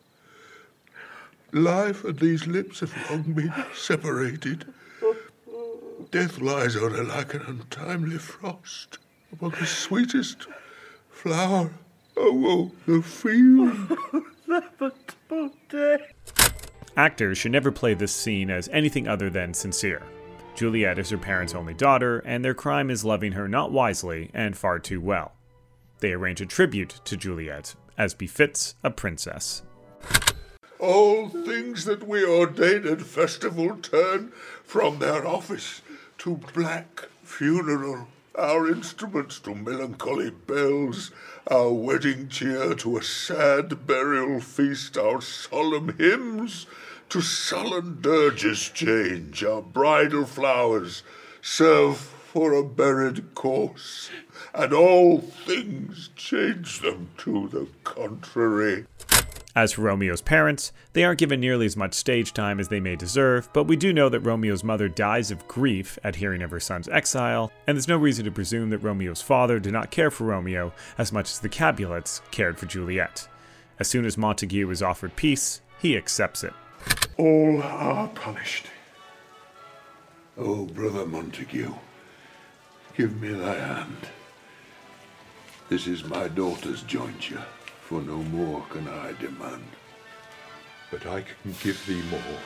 Life 1.52 2.04
and 2.04 2.18
these 2.18 2.46
lips 2.46 2.80
have 2.80 2.94
long 3.10 3.32
been 3.32 3.54
separated. 3.74 4.72
Death 6.10 6.40
lies 6.40 6.76
on 6.76 6.92
her 6.92 7.04
like 7.04 7.34
an 7.34 7.42
untimely 7.46 8.18
frost 8.18 8.98
upon 9.32 9.50
the 9.52 9.66
sweetest 9.66 10.46
flower. 11.16 11.70
Oh, 12.16 12.44
oh 12.46 12.72
the 12.86 13.02
field. 13.02 13.98
Lamentable 14.46 15.50
day. 15.68 15.98
Actors 16.96 17.38
should 17.38 17.52
never 17.52 17.72
play 17.72 17.94
this 17.94 18.12
scene 18.12 18.50
as 18.50 18.68
anything 18.68 19.08
other 19.08 19.28
than 19.28 19.52
sincere. 19.52 20.02
Juliet 20.54 20.98
is 20.98 21.10
her 21.10 21.18
parents' 21.18 21.54
only 21.54 21.74
daughter, 21.74 22.20
and 22.20 22.44
their 22.44 22.54
crime 22.54 22.90
is 22.90 23.04
loving 23.04 23.32
her 23.32 23.48
not 23.48 23.72
wisely 23.72 24.30
and 24.32 24.56
far 24.56 24.78
too 24.78 25.00
well. 25.00 25.32
They 26.00 26.12
arrange 26.12 26.40
a 26.40 26.46
tribute 26.46 27.00
to 27.04 27.16
Juliet, 27.16 27.74
as 27.98 28.14
befits 28.14 28.74
a 28.82 28.90
princess. 28.90 29.62
All 30.78 31.28
things 31.28 31.84
that 31.86 32.06
we 32.06 32.24
ordain 32.24 32.86
at 32.86 33.02
festival 33.02 33.76
turn 33.76 34.32
from 34.64 34.98
their 34.98 35.26
office 35.26 35.82
to 36.18 36.40
black 36.54 37.08
funeral. 37.22 38.08
Our 38.36 38.68
instruments 38.68 39.40
to 39.40 39.54
melancholy 39.54 40.28
bells, 40.28 41.10
our 41.50 41.72
wedding 41.72 42.28
cheer 42.28 42.74
to 42.74 42.98
a 42.98 43.02
sad 43.02 43.86
burial 43.86 44.40
feast, 44.40 44.98
our 44.98 45.22
solemn 45.22 45.96
hymns 45.96 46.66
to 47.08 47.22
sullen 47.22 48.02
dirges 48.02 48.68
change, 48.68 49.42
our 49.42 49.62
bridal 49.62 50.26
flowers 50.26 51.02
serve 51.40 51.96
for 51.96 52.52
a 52.52 52.62
buried 52.62 53.34
corse, 53.34 54.10
and 54.54 54.74
all 54.74 55.20
things 55.22 56.10
change 56.14 56.80
them 56.80 57.08
to 57.16 57.48
the 57.48 57.66
contrary. 57.84 58.84
As 59.56 59.72
for 59.72 59.80
Romeo's 59.80 60.20
parents, 60.20 60.70
they 60.92 61.02
aren't 61.02 61.18
given 61.18 61.40
nearly 61.40 61.64
as 61.64 61.78
much 61.78 61.94
stage 61.94 62.34
time 62.34 62.60
as 62.60 62.68
they 62.68 62.78
may 62.78 62.94
deserve, 62.94 63.48
but 63.54 63.64
we 63.64 63.74
do 63.74 63.90
know 63.90 64.10
that 64.10 64.20
Romeo's 64.20 64.62
mother 64.62 64.86
dies 64.86 65.30
of 65.30 65.48
grief 65.48 65.98
at 66.04 66.16
hearing 66.16 66.42
of 66.42 66.50
her 66.50 66.60
son's 66.60 66.90
exile, 66.90 67.50
and 67.66 67.74
there's 67.74 67.88
no 67.88 67.96
reason 67.96 68.26
to 68.26 68.30
presume 68.30 68.68
that 68.68 68.80
Romeo's 68.80 69.22
father 69.22 69.58
did 69.58 69.72
not 69.72 69.90
care 69.90 70.10
for 70.10 70.24
Romeo 70.24 70.74
as 70.98 71.10
much 71.10 71.30
as 71.30 71.40
the 71.40 71.48
Capulets 71.48 72.20
cared 72.30 72.58
for 72.58 72.66
Juliet. 72.66 73.28
As 73.78 73.88
soon 73.88 74.04
as 74.04 74.18
Montague 74.18 74.68
is 74.68 74.82
offered 74.82 75.16
peace, 75.16 75.62
he 75.78 75.96
accepts 75.96 76.44
it. 76.44 76.52
All 77.16 77.62
are 77.62 78.08
punished. 78.08 78.66
Oh, 80.36 80.66
brother 80.66 81.06
Montague, 81.06 81.74
give 82.94 83.22
me 83.22 83.32
thy 83.32 83.54
hand. 83.54 83.96
This 85.70 85.86
is 85.86 86.04
my 86.04 86.28
daughter's 86.28 86.82
jointure, 86.82 87.42
for 87.88 88.02
no 88.02 88.16
more 88.16 88.62
can 88.70 88.88
I 88.88 89.12
demand. 89.20 89.64
But 90.90 91.06
I 91.06 91.22
can 91.22 91.54
give 91.62 91.80
thee 91.86 92.02
more, 92.10 92.40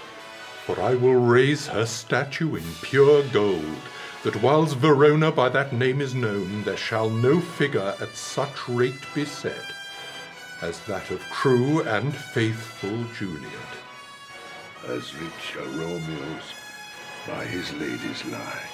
for 0.67 0.81
I 0.81 0.95
will 0.95 1.21
raise 1.21 1.67
her 1.69 1.87
statue 1.87 2.57
in 2.57 2.65
pure 2.83 3.23
gold, 3.33 3.81
that 4.23 4.43
whiles 4.43 4.75
Verona 4.75 5.33
by 5.33 5.49
that 5.49 5.73
name 5.73 6.03
is 6.03 6.15
known, 6.15 6.63
there 6.65 6.77
shall 6.77 7.09
no 7.09 7.41
figure 7.41 7.95
at 8.01 8.15
such 8.15 8.69
rate 8.69 9.07
be 9.15 9.25
set 9.25 9.65
as 10.61 10.79
that 10.81 11.11
of 11.11 11.23
true 11.33 11.81
and 11.83 12.15
faithful 12.15 13.03
Juliet. 13.19 13.73
As 14.89 15.15
rich 15.15 15.57
are 15.57 15.79
Romeo's 15.79 16.53
by 17.27 17.47
his 17.47 17.73
lady's 17.75 18.25
lie, 18.27 18.69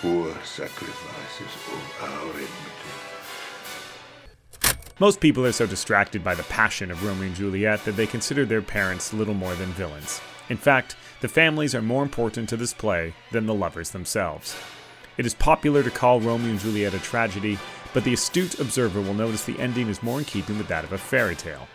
poor 0.00 0.32
sacrifices 0.44 1.54
of 1.72 2.02
our 2.02 2.30
enmity. 2.30 3.15
Most 4.98 5.20
people 5.20 5.44
are 5.44 5.52
so 5.52 5.66
distracted 5.66 6.24
by 6.24 6.34
the 6.34 6.42
passion 6.44 6.90
of 6.90 7.04
Romeo 7.04 7.26
and 7.26 7.36
Juliet 7.36 7.84
that 7.84 7.96
they 7.96 8.06
consider 8.06 8.46
their 8.46 8.62
parents 8.62 9.12
little 9.12 9.34
more 9.34 9.54
than 9.54 9.68
villains. 9.72 10.22
In 10.48 10.56
fact, 10.56 10.96
the 11.20 11.28
families 11.28 11.74
are 11.74 11.82
more 11.82 12.02
important 12.02 12.48
to 12.48 12.56
this 12.56 12.72
play 12.72 13.12
than 13.30 13.44
the 13.44 13.52
lovers 13.52 13.90
themselves. 13.90 14.56
It 15.18 15.26
is 15.26 15.34
popular 15.34 15.82
to 15.82 15.90
call 15.90 16.22
Romeo 16.22 16.48
and 16.48 16.58
Juliet 16.58 16.94
a 16.94 16.98
tragedy, 16.98 17.58
but 17.92 18.04
the 18.04 18.14
astute 18.14 18.58
observer 18.58 19.02
will 19.02 19.12
notice 19.12 19.44
the 19.44 19.60
ending 19.60 19.88
is 19.88 20.02
more 20.02 20.18
in 20.18 20.24
keeping 20.24 20.56
with 20.56 20.68
that 20.68 20.84
of 20.84 20.94
a 20.94 20.98
fairy 20.98 21.36
tale. 21.36 21.68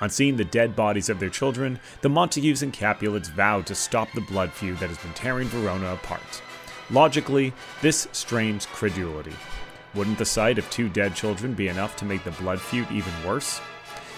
On 0.00 0.08
seeing 0.08 0.36
the 0.36 0.44
dead 0.44 0.76
bodies 0.76 1.08
of 1.08 1.18
their 1.18 1.30
children, 1.30 1.80
the 2.00 2.08
Montagues 2.08 2.62
and 2.62 2.72
Capulets 2.72 3.28
vowed 3.28 3.66
to 3.66 3.74
stop 3.74 4.12
the 4.12 4.20
blood 4.20 4.52
feud 4.52 4.78
that 4.78 4.88
has 4.88 4.98
been 4.98 5.14
tearing 5.14 5.48
Verona 5.48 5.94
apart. 5.94 6.40
Logically, 6.90 7.52
this 7.80 8.06
strains 8.12 8.66
credulity. 8.66 9.34
Wouldn't 9.94 10.18
the 10.18 10.24
sight 10.24 10.58
of 10.58 10.68
two 10.70 10.88
dead 10.88 11.14
children 11.14 11.52
be 11.52 11.68
enough 11.68 11.96
to 11.96 12.06
make 12.06 12.24
the 12.24 12.30
blood 12.30 12.60
feud 12.60 12.90
even 12.90 13.12
worse? 13.26 13.60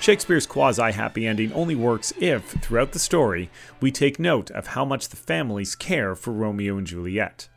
Shakespeare's 0.01 0.47
quasi 0.47 0.93
happy 0.93 1.27
ending 1.27 1.53
only 1.53 1.75
works 1.75 2.13
if, 2.21 2.45
throughout 2.45 2.93
the 2.93 2.99
story, 2.99 3.51
we 3.81 3.91
take 3.91 4.21
note 4.21 4.51
of 4.53 4.69
how 4.69 4.85
much 4.85 5.09
the 5.09 5.17
families 5.17 5.75
care 5.75 6.15
for 6.15 6.31
Romeo 6.31 6.77
and 6.77 6.87
Juliet. 6.87 7.49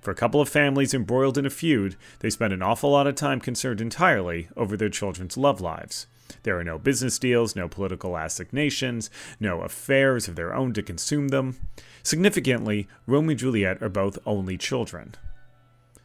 For 0.00 0.10
a 0.10 0.14
couple 0.14 0.42
of 0.42 0.48
families 0.50 0.92
embroiled 0.92 1.38
in 1.38 1.46
a 1.46 1.50
feud, 1.50 1.96
they 2.18 2.28
spend 2.28 2.52
an 2.52 2.62
awful 2.62 2.90
lot 2.90 3.06
of 3.06 3.14
time 3.14 3.40
concerned 3.40 3.80
entirely 3.80 4.48
over 4.56 4.76
their 4.76 4.90
children's 4.90 5.38
love 5.38 5.62
lives. 5.62 6.06
There 6.42 6.58
are 6.58 6.64
no 6.64 6.78
business 6.78 7.18
deals, 7.18 7.56
no 7.56 7.68
political 7.68 8.18
assignations, 8.18 9.08
no 9.40 9.62
affairs 9.62 10.28
of 10.28 10.36
their 10.36 10.54
own 10.54 10.74
to 10.74 10.82
consume 10.82 11.28
them. 11.28 11.56
Significantly, 12.02 12.88
Romeo 13.06 13.30
and 13.30 13.38
Juliet 13.38 13.82
are 13.82 13.88
both 13.88 14.18
only 14.26 14.58
children. 14.58 15.14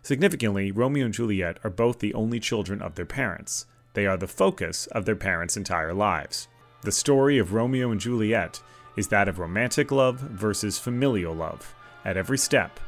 Significantly, 0.01 0.71
Romeo 0.71 1.05
and 1.05 1.13
Juliet 1.13 1.59
are 1.63 1.69
both 1.69 1.99
the 1.99 2.13
only 2.13 2.39
children 2.39 2.81
of 2.81 2.95
their 2.95 3.05
parents. 3.05 3.65
They 3.93 4.05
are 4.05 4.17
the 4.17 4.27
focus 4.27 4.87
of 4.87 5.05
their 5.05 5.15
parents' 5.15 5.57
entire 5.57 5.93
lives. 5.93 6.47
The 6.81 6.91
story 6.91 7.37
of 7.37 7.53
Romeo 7.53 7.91
and 7.91 7.99
Juliet 7.99 8.61
is 8.95 9.09
that 9.09 9.27
of 9.27 9.39
romantic 9.39 9.91
love 9.91 10.19
versus 10.19 10.79
familial 10.79 11.35
love. 11.35 11.75
At 12.05 12.17
every 12.17 12.37
step, 12.37 12.79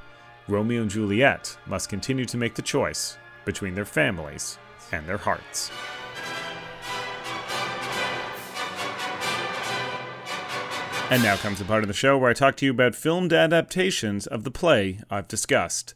Romeo 0.47 0.82
and 0.82 0.89
Juliet 0.89 1.58
must 1.65 1.89
continue 1.89 2.26
to 2.26 2.38
make 2.38 2.56
the 2.56 2.62
choice 2.62 3.17
between 3.45 3.76
their 3.76 3.86
families 3.86 4.58
and 4.91 5.06
their 5.06 5.17
hearts. 5.17 5.71
And 11.10 11.21
now 11.21 11.36
comes 11.36 11.60
the 11.60 11.65
part 11.65 11.84
of 11.84 11.89
the 11.89 11.93
show 11.93 12.17
where 12.17 12.30
I 12.30 12.34
talk 12.34 12.56
to 12.58 12.65
you 12.65 12.71
about 12.71 12.95
filmed 12.95 13.34
adaptations 13.34 14.28
of 14.28 14.45
the 14.45 14.52
play 14.52 15.02
I've 15.10 15.28
discussed. 15.28 15.93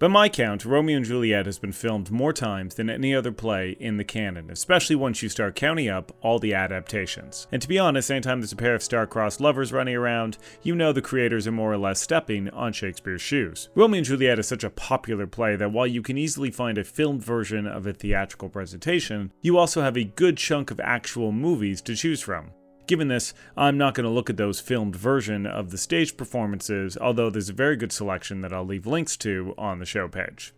By 0.00 0.08
my 0.08 0.28
count, 0.28 0.64
Romeo 0.64 0.96
and 0.96 1.06
Juliet 1.06 1.46
has 1.46 1.60
been 1.60 1.70
filmed 1.70 2.10
more 2.10 2.32
times 2.32 2.74
than 2.74 2.90
any 2.90 3.14
other 3.14 3.30
play 3.30 3.76
in 3.78 3.96
the 3.96 4.02
canon, 4.02 4.50
especially 4.50 4.96
once 4.96 5.22
you 5.22 5.28
start 5.28 5.54
counting 5.54 5.88
up 5.88 6.12
all 6.20 6.40
the 6.40 6.52
adaptations. 6.52 7.46
And 7.52 7.62
to 7.62 7.68
be 7.68 7.78
honest, 7.78 8.10
anytime 8.10 8.40
there's 8.40 8.52
a 8.52 8.56
pair 8.56 8.74
of 8.74 8.82
star-crossed 8.82 9.40
lovers 9.40 9.72
running 9.72 9.94
around, 9.94 10.36
you 10.64 10.74
know 10.74 10.92
the 10.92 11.00
creators 11.00 11.46
are 11.46 11.52
more 11.52 11.72
or 11.72 11.78
less 11.78 12.02
stepping 12.02 12.50
on 12.50 12.72
Shakespeare's 12.72 13.22
shoes. 13.22 13.68
Romeo 13.76 13.98
and 13.98 14.06
Juliet 14.06 14.40
is 14.40 14.48
such 14.48 14.64
a 14.64 14.70
popular 14.70 15.28
play 15.28 15.54
that 15.54 15.70
while 15.70 15.86
you 15.86 16.02
can 16.02 16.18
easily 16.18 16.50
find 16.50 16.76
a 16.76 16.82
filmed 16.82 17.22
version 17.22 17.64
of 17.64 17.86
a 17.86 17.92
theatrical 17.92 18.48
presentation, 18.48 19.32
you 19.42 19.56
also 19.56 19.80
have 19.80 19.96
a 19.96 20.02
good 20.02 20.36
chunk 20.36 20.72
of 20.72 20.80
actual 20.80 21.30
movies 21.30 21.80
to 21.82 21.94
choose 21.94 22.20
from. 22.20 22.50
Given 22.86 23.08
this, 23.08 23.32
I'm 23.56 23.78
not 23.78 23.94
going 23.94 24.04
to 24.04 24.10
look 24.10 24.28
at 24.28 24.36
those 24.36 24.60
filmed 24.60 24.94
version 24.94 25.46
of 25.46 25.70
the 25.70 25.78
stage 25.78 26.16
performances, 26.16 26.98
although 27.00 27.30
there's 27.30 27.48
a 27.48 27.54
very 27.54 27.76
good 27.76 27.92
selection 27.92 28.42
that 28.42 28.52
I'll 28.52 28.66
leave 28.66 28.86
links 28.86 29.16
to 29.18 29.54
on 29.56 29.78
the 29.78 29.86
show 29.86 30.06
page. 30.06 30.52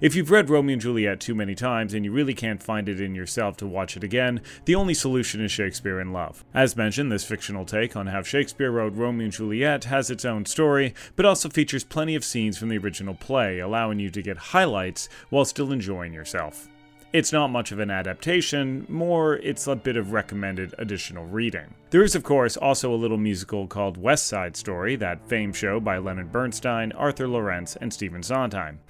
If 0.00 0.16
you've 0.16 0.32
read 0.32 0.50
Romeo 0.50 0.72
and 0.72 0.82
Juliet 0.82 1.20
too 1.20 1.34
many 1.34 1.54
times 1.54 1.94
and 1.94 2.04
you 2.04 2.10
really 2.10 2.34
can't 2.34 2.62
find 2.62 2.88
it 2.88 3.00
in 3.00 3.14
yourself 3.14 3.56
to 3.58 3.66
watch 3.66 3.96
it 3.96 4.02
again, 4.02 4.40
the 4.64 4.74
only 4.74 4.94
solution 4.94 5.44
is 5.44 5.52
Shakespeare 5.52 6.00
in 6.00 6.12
Love. 6.12 6.44
As 6.54 6.74
mentioned, 6.74 7.12
this 7.12 7.22
fictional 7.22 7.64
take 7.64 7.94
on 7.94 8.08
how 8.08 8.22
Shakespeare 8.22 8.72
wrote 8.72 8.94
Romeo 8.94 9.24
and 9.24 9.32
Juliet 9.32 9.84
has 9.84 10.10
its 10.10 10.24
own 10.24 10.44
story, 10.46 10.94
but 11.14 11.26
also 11.26 11.48
features 11.48 11.84
plenty 11.84 12.16
of 12.16 12.24
scenes 12.24 12.58
from 12.58 12.70
the 12.70 12.78
original 12.78 13.14
play, 13.14 13.60
allowing 13.60 14.00
you 14.00 14.10
to 14.10 14.22
get 14.22 14.38
highlights 14.38 15.08
while 15.28 15.44
still 15.44 15.70
enjoying 15.70 16.14
yourself. 16.14 16.68
It's 17.12 17.30
not 17.30 17.48
much 17.48 17.72
of 17.72 17.78
an 17.78 17.90
adaptation, 17.90 18.86
more 18.88 19.36
it's 19.36 19.66
a 19.66 19.76
bit 19.76 19.98
of 19.98 20.12
recommended 20.12 20.74
additional 20.78 21.26
reading. 21.26 21.74
There 21.90 22.02
is, 22.02 22.14
of 22.14 22.22
course, 22.22 22.56
also 22.56 22.90
a 22.90 22.96
little 22.96 23.18
musical 23.18 23.66
called 23.66 23.98
West 23.98 24.26
Side 24.26 24.56
Story, 24.56 24.96
that 24.96 25.28
fame 25.28 25.52
show 25.52 25.78
by 25.78 25.98
Leonard 25.98 26.32
Bernstein, 26.32 26.90
Arthur 26.92 27.28
Laurents, 27.28 27.76
and 27.76 27.92
Stephen 27.92 28.22
Sondheim. 28.22 28.80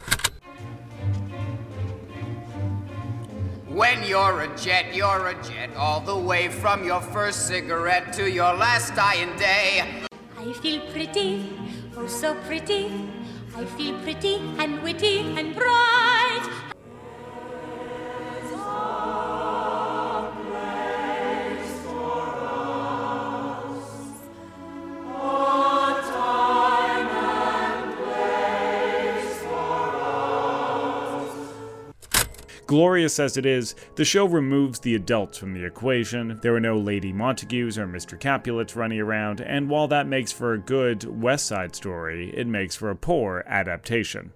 When 3.67 4.05
you're 4.05 4.43
a 4.43 4.57
jet, 4.57 4.95
you're 4.95 5.27
a 5.27 5.43
jet, 5.43 5.75
all 5.77 5.99
the 5.99 6.17
way 6.17 6.49
from 6.49 6.85
your 6.85 7.01
first 7.01 7.49
cigarette 7.49 8.13
to 8.13 8.31
your 8.31 8.55
last 8.55 8.95
dying 8.95 9.37
day. 9.37 9.83
I 10.39 10.53
feel 10.53 10.81
pretty, 10.93 11.59
oh 11.97 12.07
so 12.07 12.37
pretty. 12.47 12.89
I 13.57 13.65
feel 13.65 13.99
pretty 14.03 14.37
and 14.59 14.81
witty 14.81 15.19
and 15.37 15.57
bright. 15.57 16.72
Glorious 32.73 33.21
as 33.21 33.37
it 33.37 33.45
is, 33.45 33.75
the 33.97 34.05
show 34.07 34.25
removes 34.25 34.79
the 34.79 34.95
adults 34.95 35.37
from 35.37 35.53
the 35.53 35.63
equation. 35.63 36.39
There 36.41 36.55
are 36.55 36.61
no 36.61 36.79
Lady 36.79 37.13
Montagues 37.13 37.77
or 37.77 37.87
Mr. 37.87 38.19
Capulets 38.19 38.75
running 38.75 38.99
around, 38.99 39.43
and 39.43 39.69
while 39.69 39.89
that 39.89 40.07
makes 40.07 40.33
for 40.33 40.55
a 40.55 40.59
good 40.59 41.05
West 41.05 41.45
Side 41.45 41.77
story, 41.77 42.33
it 42.35 42.47
makes 42.47 42.75
for 42.75 42.89
a 42.89 42.97
poor 42.97 43.45
adaptation. 43.47 44.33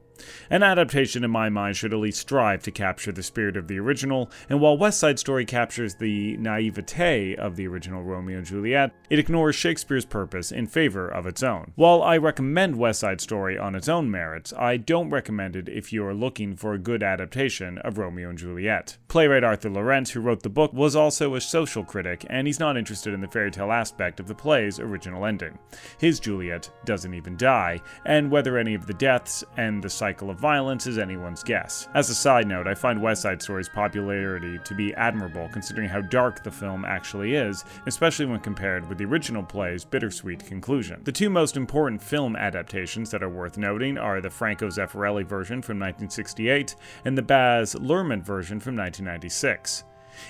An 0.50 0.62
adaptation, 0.62 1.24
in 1.24 1.30
my 1.30 1.48
mind, 1.48 1.76
should 1.76 1.92
at 1.92 1.98
least 1.98 2.20
strive 2.20 2.62
to 2.62 2.70
capture 2.70 3.12
the 3.12 3.22
spirit 3.22 3.56
of 3.56 3.68
the 3.68 3.78
original, 3.78 4.30
and 4.48 4.60
while 4.60 4.76
West 4.76 4.98
Side 4.98 5.18
Story 5.18 5.44
captures 5.44 5.94
the 5.94 6.36
naivete 6.36 7.36
of 7.36 7.56
the 7.56 7.66
original 7.66 8.02
Romeo 8.02 8.38
and 8.38 8.46
Juliet, 8.46 8.92
it 9.10 9.18
ignores 9.18 9.54
Shakespeare's 9.54 10.04
purpose 10.04 10.52
in 10.52 10.66
favor 10.66 11.08
of 11.08 11.26
its 11.26 11.42
own. 11.42 11.72
While 11.74 12.02
I 12.02 12.16
recommend 12.16 12.76
West 12.76 13.00
Side 13.00 13.20
Story 13.20 13.58
on 13.58 13.74
its 13.74 13.88
own 13.88 14.10
merits, 14.10 14.52
I 14.56 14.76
don't 14.76 15.10
recommend 15.10 15.56
it 15.56 15.68
if 15.68 15.92
you 15.92 16.04
are 16.06 16.14
looking 16.14 16.56
for 16.56 16.74
a 16.74 16.78
good 16.78 17.02
adaptation 17.02 17.78
of 17.78 17.98
Romeo 17.98 18.30
and 18.30 18.38
Juliet. 18.38 18.96
Playwright 19.16 19.44
Arthur 19.44 19.70
Laurents, 19.70 20.10
who 20.10 20.20
wrote 20.20 20.42
the 20.42 20.50
book, 20.50 20.74
was 20.74 20.94
also 20.94 21.36
a 21.36 21.40
social 21.40 21.82
critic, 21.82 22.26
and 22.28 22.46
he's 22.46 22.60
not 22.60 22.76
interested 22.76 23.14
in 23.14 23.22
the 23.22 23.26
fairy 23.26 23.50
tale 23.50 23.72
aspect 23.72 24.20
of 24.20 24.26
the 24.26 24.34
play's 24.34 24.78
original 24.78 25.24
ending. 25.24 25.58
His 25.98 26.20
Juliet 26.20 26.68
doesn't 26.84 27.14
even 27.14 27.34
die, 27.38 27.80
and 28.04 28.30
whether 28.30 28.58
any 28.58 28.74
of 28.74 28.86
the 28.86 28.92
deaths 28.92 29.42
and 29.56 29.82
the 29.82 29.88
cycle 29.88 30.28
of 30.28 30.38
violence 30.38 30.86
is 30.86 30.98
anyone's 30.98 31.42
guess. 31.42 31.88
As 31.94 32.10
a 32.10 32.14
side 32.14 32.46
note, 32.46 32.66
I 32.66 32.74
find 32.74 33.00
West 33.00 33.22
Side 33.22 33.40
Story's 33.40 33.70
popularity 33.70 34.58
to 34.62 34.74
be 34.74 34.92
admirable 34.96 35.48
considering 35.50 35.88
how 35.88 36.02
dark 36.02 36.44
the 36.44 36.50
film 36.50 36.84
actually 36.84 37.36
is, 37.36 37.64
especially 37.86 38.26
when 38.26 38.40
compared 38.40 38.86
with 38.86 38.98
the 38.98 39.06
original 39.06 39.42
play's 39.42 39.82
bittersweet 39.82 40.44
conclusion. 40.44 41.00
The 41.04 41.10
two 41.10 41.30
most 41.30 41.56
important 41.56 42.02
film 42.02 42.36
adaptations 42.36 43.10
that 43.12 43.22
are 43.22 43.30
worth 43.30 43.56
noting 43.56 43.96
are 43.96 44.20
the 44.20 44.28
Franco 44.28 44.68
Zeffirelli 44.68 45.24
version 45.24 45.62
from 45.62 45.78
1968 45.78 46.76
and 47.06 47.16
the 47.16 47.22
Baz 47.22 47.74
Luhrmann 47.76 48.22
version 48.22 48.60
from 48.60 48.76
1996. 49.06 49.84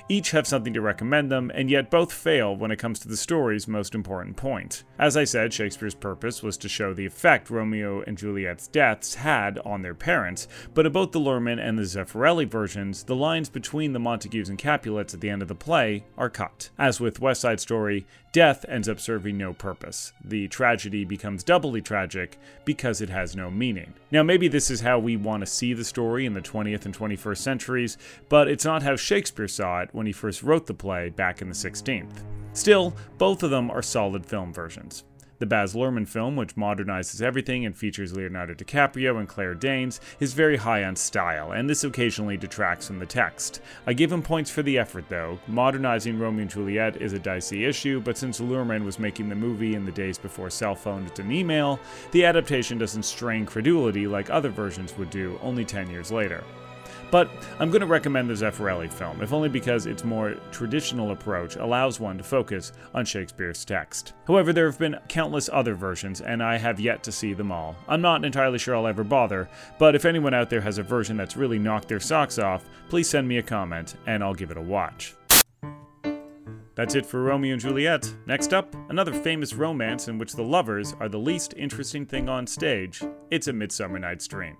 Each 0.09 0.31
have 0.31 0.46
something 0.46 0.72
to 0.75 0.81
recommend 0.81 1.31
them, 1.31 1.51
and 1.55 1.70
yet 1.70 1.90
both 1.90 2.12
fail 2.12 2.55
when 2.55 2.70
it 2.70 2.79
comes 2.79 2.99
to 3.01 3.09
the 3.09 3.16
story's 3.16 3.68
most 3.68 3.94
important 3.94 4.37
point. 4.37 4.85
As 4.99 5.16
I 5.16 5.25
said, 5.25 5.53
Shakespeare's 5.53 5.94
purpose 5.94 6.42
was 6.42 6.57
to 6.59 6.68
show 6.68 6.94
the 6.94 7.07
effect 7.07 7.51
Romeo 7.51 8.03
and 8.03 8.16
Juliet's 8.16 8.68
deaths 8.68 9.14
had 9.16 9.59
on 9.61 9.83
their 9.83 9.94
parents, 9.94 10.49
but 10.75 10.87
in 10.87 10.92
both 10.92 11.12
the 11.12 11.20
Luhrmann 11.20 11.61
and 11.61 11.79
the 11.79 11.83
Zeffirelli 11.83 12.49
versions, 12.49 13.05
the 13.05 13.16
lines 13.16 13.49
between 13.49 13.92
the 13.92 13.99
Montagues 13.99 14.49
and 14.49 14.59
Capulets 14.59 15.14
at 15.14 15.20
the 15.20 15.31
end 15.31 15.42
of 15.42 15.49
the 15.49 15.55
play 15.55 16.05
are 16.16 16.31
cut. 16.31 16.70
As 16.79 17.01
with 17.01 17.20
West 17.20 17.40
Side 17.40 17.61
Story, 17.61 18.07
death 18.33 18.64
ends 18.68 18.88
up 18.88 19.01
serving 19.01 19.38
no 19.38 19.53
purpose. 19.53 20.12
The 20.22 20.49
tragedy 20.49 21.05
becomes 21.05 21.42
doubly 21.42 21.81
tragic 21.81 22.38
because 22.64 23.01
it 23.01 23.09
has 23.09 23.35
no 23.35 23.51
meaning. 23.51 23.94
Now, 24.11 24.22
maybe 24.22 24.49
this 24.49 24.70
is 24.70 24.83
how 24.83 24.99
we 24.99 25.16
want 25.16 25.40
to 25.40 25.46
see 25.46 25.72
the 25.72 25.85
story 25.85 26.27
in 26.27 26.35
the 26.35 26.40
20th 26.40 26.85
and 26.85 26.96
21st 26.96 27.38
centuries, 27.38 27.99
but 28.29 28.49
it's 28.49 28.64
not 28.64 28.83
how 28.83 28.96
Shakespeare 28.96 29.49
saw 29.49 29.75
when 29.92 30.06
he 30.06 30.12
first 30.12 30.42
wrote 30.42 30.66
the 30.66 30.74
play 30.74 31.10
back 31.10 31.42
in 31.42 31.48
the 31.48 31.54
16th. 31.54 32.22
Still, 32.52 32.94
both 33.18 33.42
of 33.42 33.50
them 33.50 33.70
are 33.70 33.82
solid 33.82 34.24
film 34.24 34.52
versions. 34.52 35.04
The 35.38 35.44
Baz 35.44 35.74
Luhrmann 35.74 36.08
film, 36.08 36.34
which 36.34 36.56
modernizes 36.56 37.20
everything 37.20 37.66
and 37.66 37.76
features 37.76 38.16
Leonardo 38.16 38.54
DiCaprio 38.54 39.18
and 39.18 39.28
Claire 39.28 39.54
Danes, 39.54 40.00
is 40.18 40.32
very 40.32 40.56
high 40.56 40.84
on 40.84 40.96
style, 40.96 41.52
and 41.52 41.68
this 41.68 41.84
occasionally 41.84 42.38
detracts 42.38 42.86
from 42.86 42.98
the 42.98 43.04
text. 43.04 43.60
I 43.86 43.92
give 43.92 44.10
him 44.10 44.22
points 44.22 44.50
for 44.50 44.62
the 44.62 44.78
effort, 44.78 45.04
though. 45.10 45.38
Modernizing 45.46 46.18
Romeo 46.18 46.42
and 46.42 46.50
Juliet 46.50 47.02
is 47.02 47.12
a 47.12 47.18
dicey 47.18 47.66
issue, 47.66 48.00
but 48.00 48.16
since 48.16 48.40
Luhrmann 48.40 48.86
was 48.86 48.98
making 48.98 49.28
the 49.28 49.34
movie 49.34 49.74
in 49.74 49.84
the 49.84 49.92
days 49.92 50.16
before 50.16 50.48
cell 50.48 50.74
phones 50.74 51.18
and 51.18 51.30
email, 51.30 51.78
the 52.12 52.24
adaptation 52.24 52.78
doesn't 52.78 53.02
strain 53.02 53.44
credulity 53.44 54.06
like 54.06 54.30
other 54.30 54.48
versions 54.48 54.96
would 54.96 55.10
do 55.10 55.38
only 55.42 55.66
10 55.66 55.90
years 55.90 56.10
later. 56.10 56.42
But 57.11 57.31
I'm 57.61 57.71
going 57.71 57.81
to 57.81 57.87
recommend 57.87 58.29
the 58.29 58.35
Zeffirelli 58.35 58.92
film, 58.92 59.23
if 59.23 59.33
only 59.33 59.49
because 59.49 59.87
its 59.87 60.05
more 60.05 60.35
traditional 60.51 61.12
approach 61.12 61.57
allows 61.57 62.01
one 62.01 62.19
to 62.19 62.25
focus 62.25 62.73
on 62.95 63.05
Shakespeare's 63.05 63.64
text. 63.64 64.12
However, 64.27 64.53
there 64.53 64.66
have 64.66 64.79
been 64.79 64.99
countless 65.09 65.49
other 65.53 65.75
versions, 65.75 66.21
and 66.21 66.42
I 66.42 66.59
have 66.59 66.81
yet 66.81 67.03
to 67.05 67.12
see 67.12 67.33
them 67.33 67.53
all. 67.53 67.77
I'm 67.88 68.03
not 68.03 68.25
entirely 68.25 68.59
sure 68.59 68.75
I'll 68.75 68.87
ever 68.87 69.05
bother, 69.05 69.49
but 69.79 69.95
if 69.95 70.05
anyone 70.05 70.35
out 70.35 70.51
there 70.51 70.61
has 70.61 70.79
a 70.79 70.83
version 70.83 71.16
that's 71.16 71.37
really 71.37 71.59
knocked 71.59 71.88
their 71.88 72.01
socks 72.01 72.38
off, 72.38 72.64
please 72.88 73.09
send 73.09 73.29
me 73.29 73.38
a 73.38 73.42
comment, 73.42 73.95
and 74.07 74.23
I'll 74.23 74.35
give 74.35 74.51
it 74.51 74.57
a 74.57 74.62
watch. 74.62 75.14
That's 76.75 76.95
it 76.95 77.07
for 77.07 77.23
Romeo 77.23 77.55
and 77.55 77.62
Juliet. 77.62 78.14
Next 78.27 78.53
up, 78.53 78.75
another 78.90 79.14
famous 79.14 79.55
romance 79.55 80.09
in 80.09 80.19
which 80.19 80.35
the 80.35 80.42
lovers 80.42 80.95
are 81.01 81.09
the 81.09 81.19
least 81.19 81.55
interesting 81.57 82.05
thing 82.05 82.29
on 82.29 82.47
stage. 82.47 83.03
It's 83.31 83.49
A 83.49 83.53
Midsummer 83.55 83.99
Night's 83.99 84.29
Dream. 84.29 84.59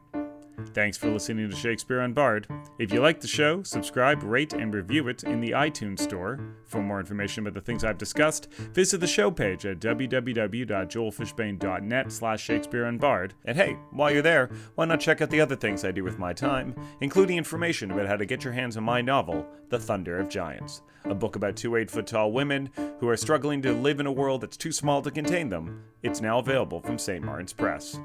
Thanks 0.75 0.99
for 0.99 1.11
listening 1.11 1.49
to 1.49 1.57
Shakespeare 1.57 2.01
Unbard. 2.01 2.45
If 2.79 2.93
you 2.93 3.01
like 3.01 3.21
the 3.21 3.27
show, 3.27 3.63
subscribe, 3.63 4.23
rate, 4.23 4.53
and 4.53 4.75
review 4.75 5.09
it 5.09 5.25
in 5.25 5.41
the 5.41 5.53
iTunes 5.53 6.01
Store. 6.01 6.39
For 6.67 6.83
more 6.83 7.01
information 7.01 7.47
about 7.47 7.55
the 7.55 7.63
things 7.63 7.83
I've 7.83 7.97
discussed, 7.97 8.53
visit 8.53 8.99
the 8.99 9.07
show 9.07 9.31
page 9.31 9.65
at 9.65 9.81
www.joelfishbane.net 9.81 12.13
slash 12.13 12.43
Shakespeare 12.43 12.85
Unbard. 12.85 13.31
And 13.47 13.57
hey, 13.57 13.79
while 13.91 14.11
you're 14.11 14.21
there, 14.21 14.51
why 14.75 14.85
not 14.85 15.01
check 15.01 15.23
out 15.23 15.31
the 15.31 15.41
other 15.41 15.57
things 15.57 15.83
I 15.85 15.93
do 15.93 16.05
with 16.05 16.19
my 16.19 16.35
time, 16.35 16.75
including 17.01 17.39
information 17.39 17.91
about 17.91 18.07
how 18.07 18.17
to 18.17 18.27
get 18.27 18.45
your 18.45 18.53
hands 18.53 18.77
on 18.77 18.85
my 18.85 19.01
novel, 19.01 19.47
The 19.71 19.79
Thunder 19.79 20.19
of 20.19 20.29
Giants, 20.29 20.83
a 21.05 21.15
book 21.15 21.37
about 21.37 21.57
two 21.57 21.77
eight-foot-tall 21.77 22.33
women 22.33 22.69
who 23.01 23.09
are 23.09 23.17
struggling 23.17 23.63
to 23.63 23.73
live 23.73 23.99
in 23.99 24.07
a 24.07 24.13
world 24.13 24.43
that's 24.43 24.59
too 24.59 24.73
small 24.73 25.01
to 25.03 25.11
contain 25.11 25.49
them. 25.49 25.85
It's 26.03 26.21
now 26.21 26.39
available 26.39 26.81
from 26.81 26.99
St. 26.99 27.25
Martin's 27.25 27.55
Press. 27.55 27.99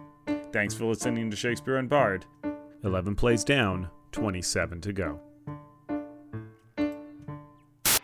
Thanks 0.54 0.74
for 0.74 0.86
listening 0.86 1.30
to 1.30 1.38
Shakespeare 1.38 1.82
Unbard. 1.82 2.24
11 2.84 3.16
plays 3.16 3.44
down, 3.44 3.90
27 4.12 4.82
to 4.82 4.94
go. 4.94 5.20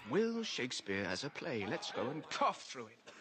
Will 0.10 0.44
Shakespeare 0.44 1.04
as 1.06 1.24
a 1.24 1.30
play. 1.30 1.66
Let's 1.68 1.92
go 1.92 2.02
and 2.10 2.28
cough 2.30 2.62
through 2.64 2.88
it. 2.88 3.12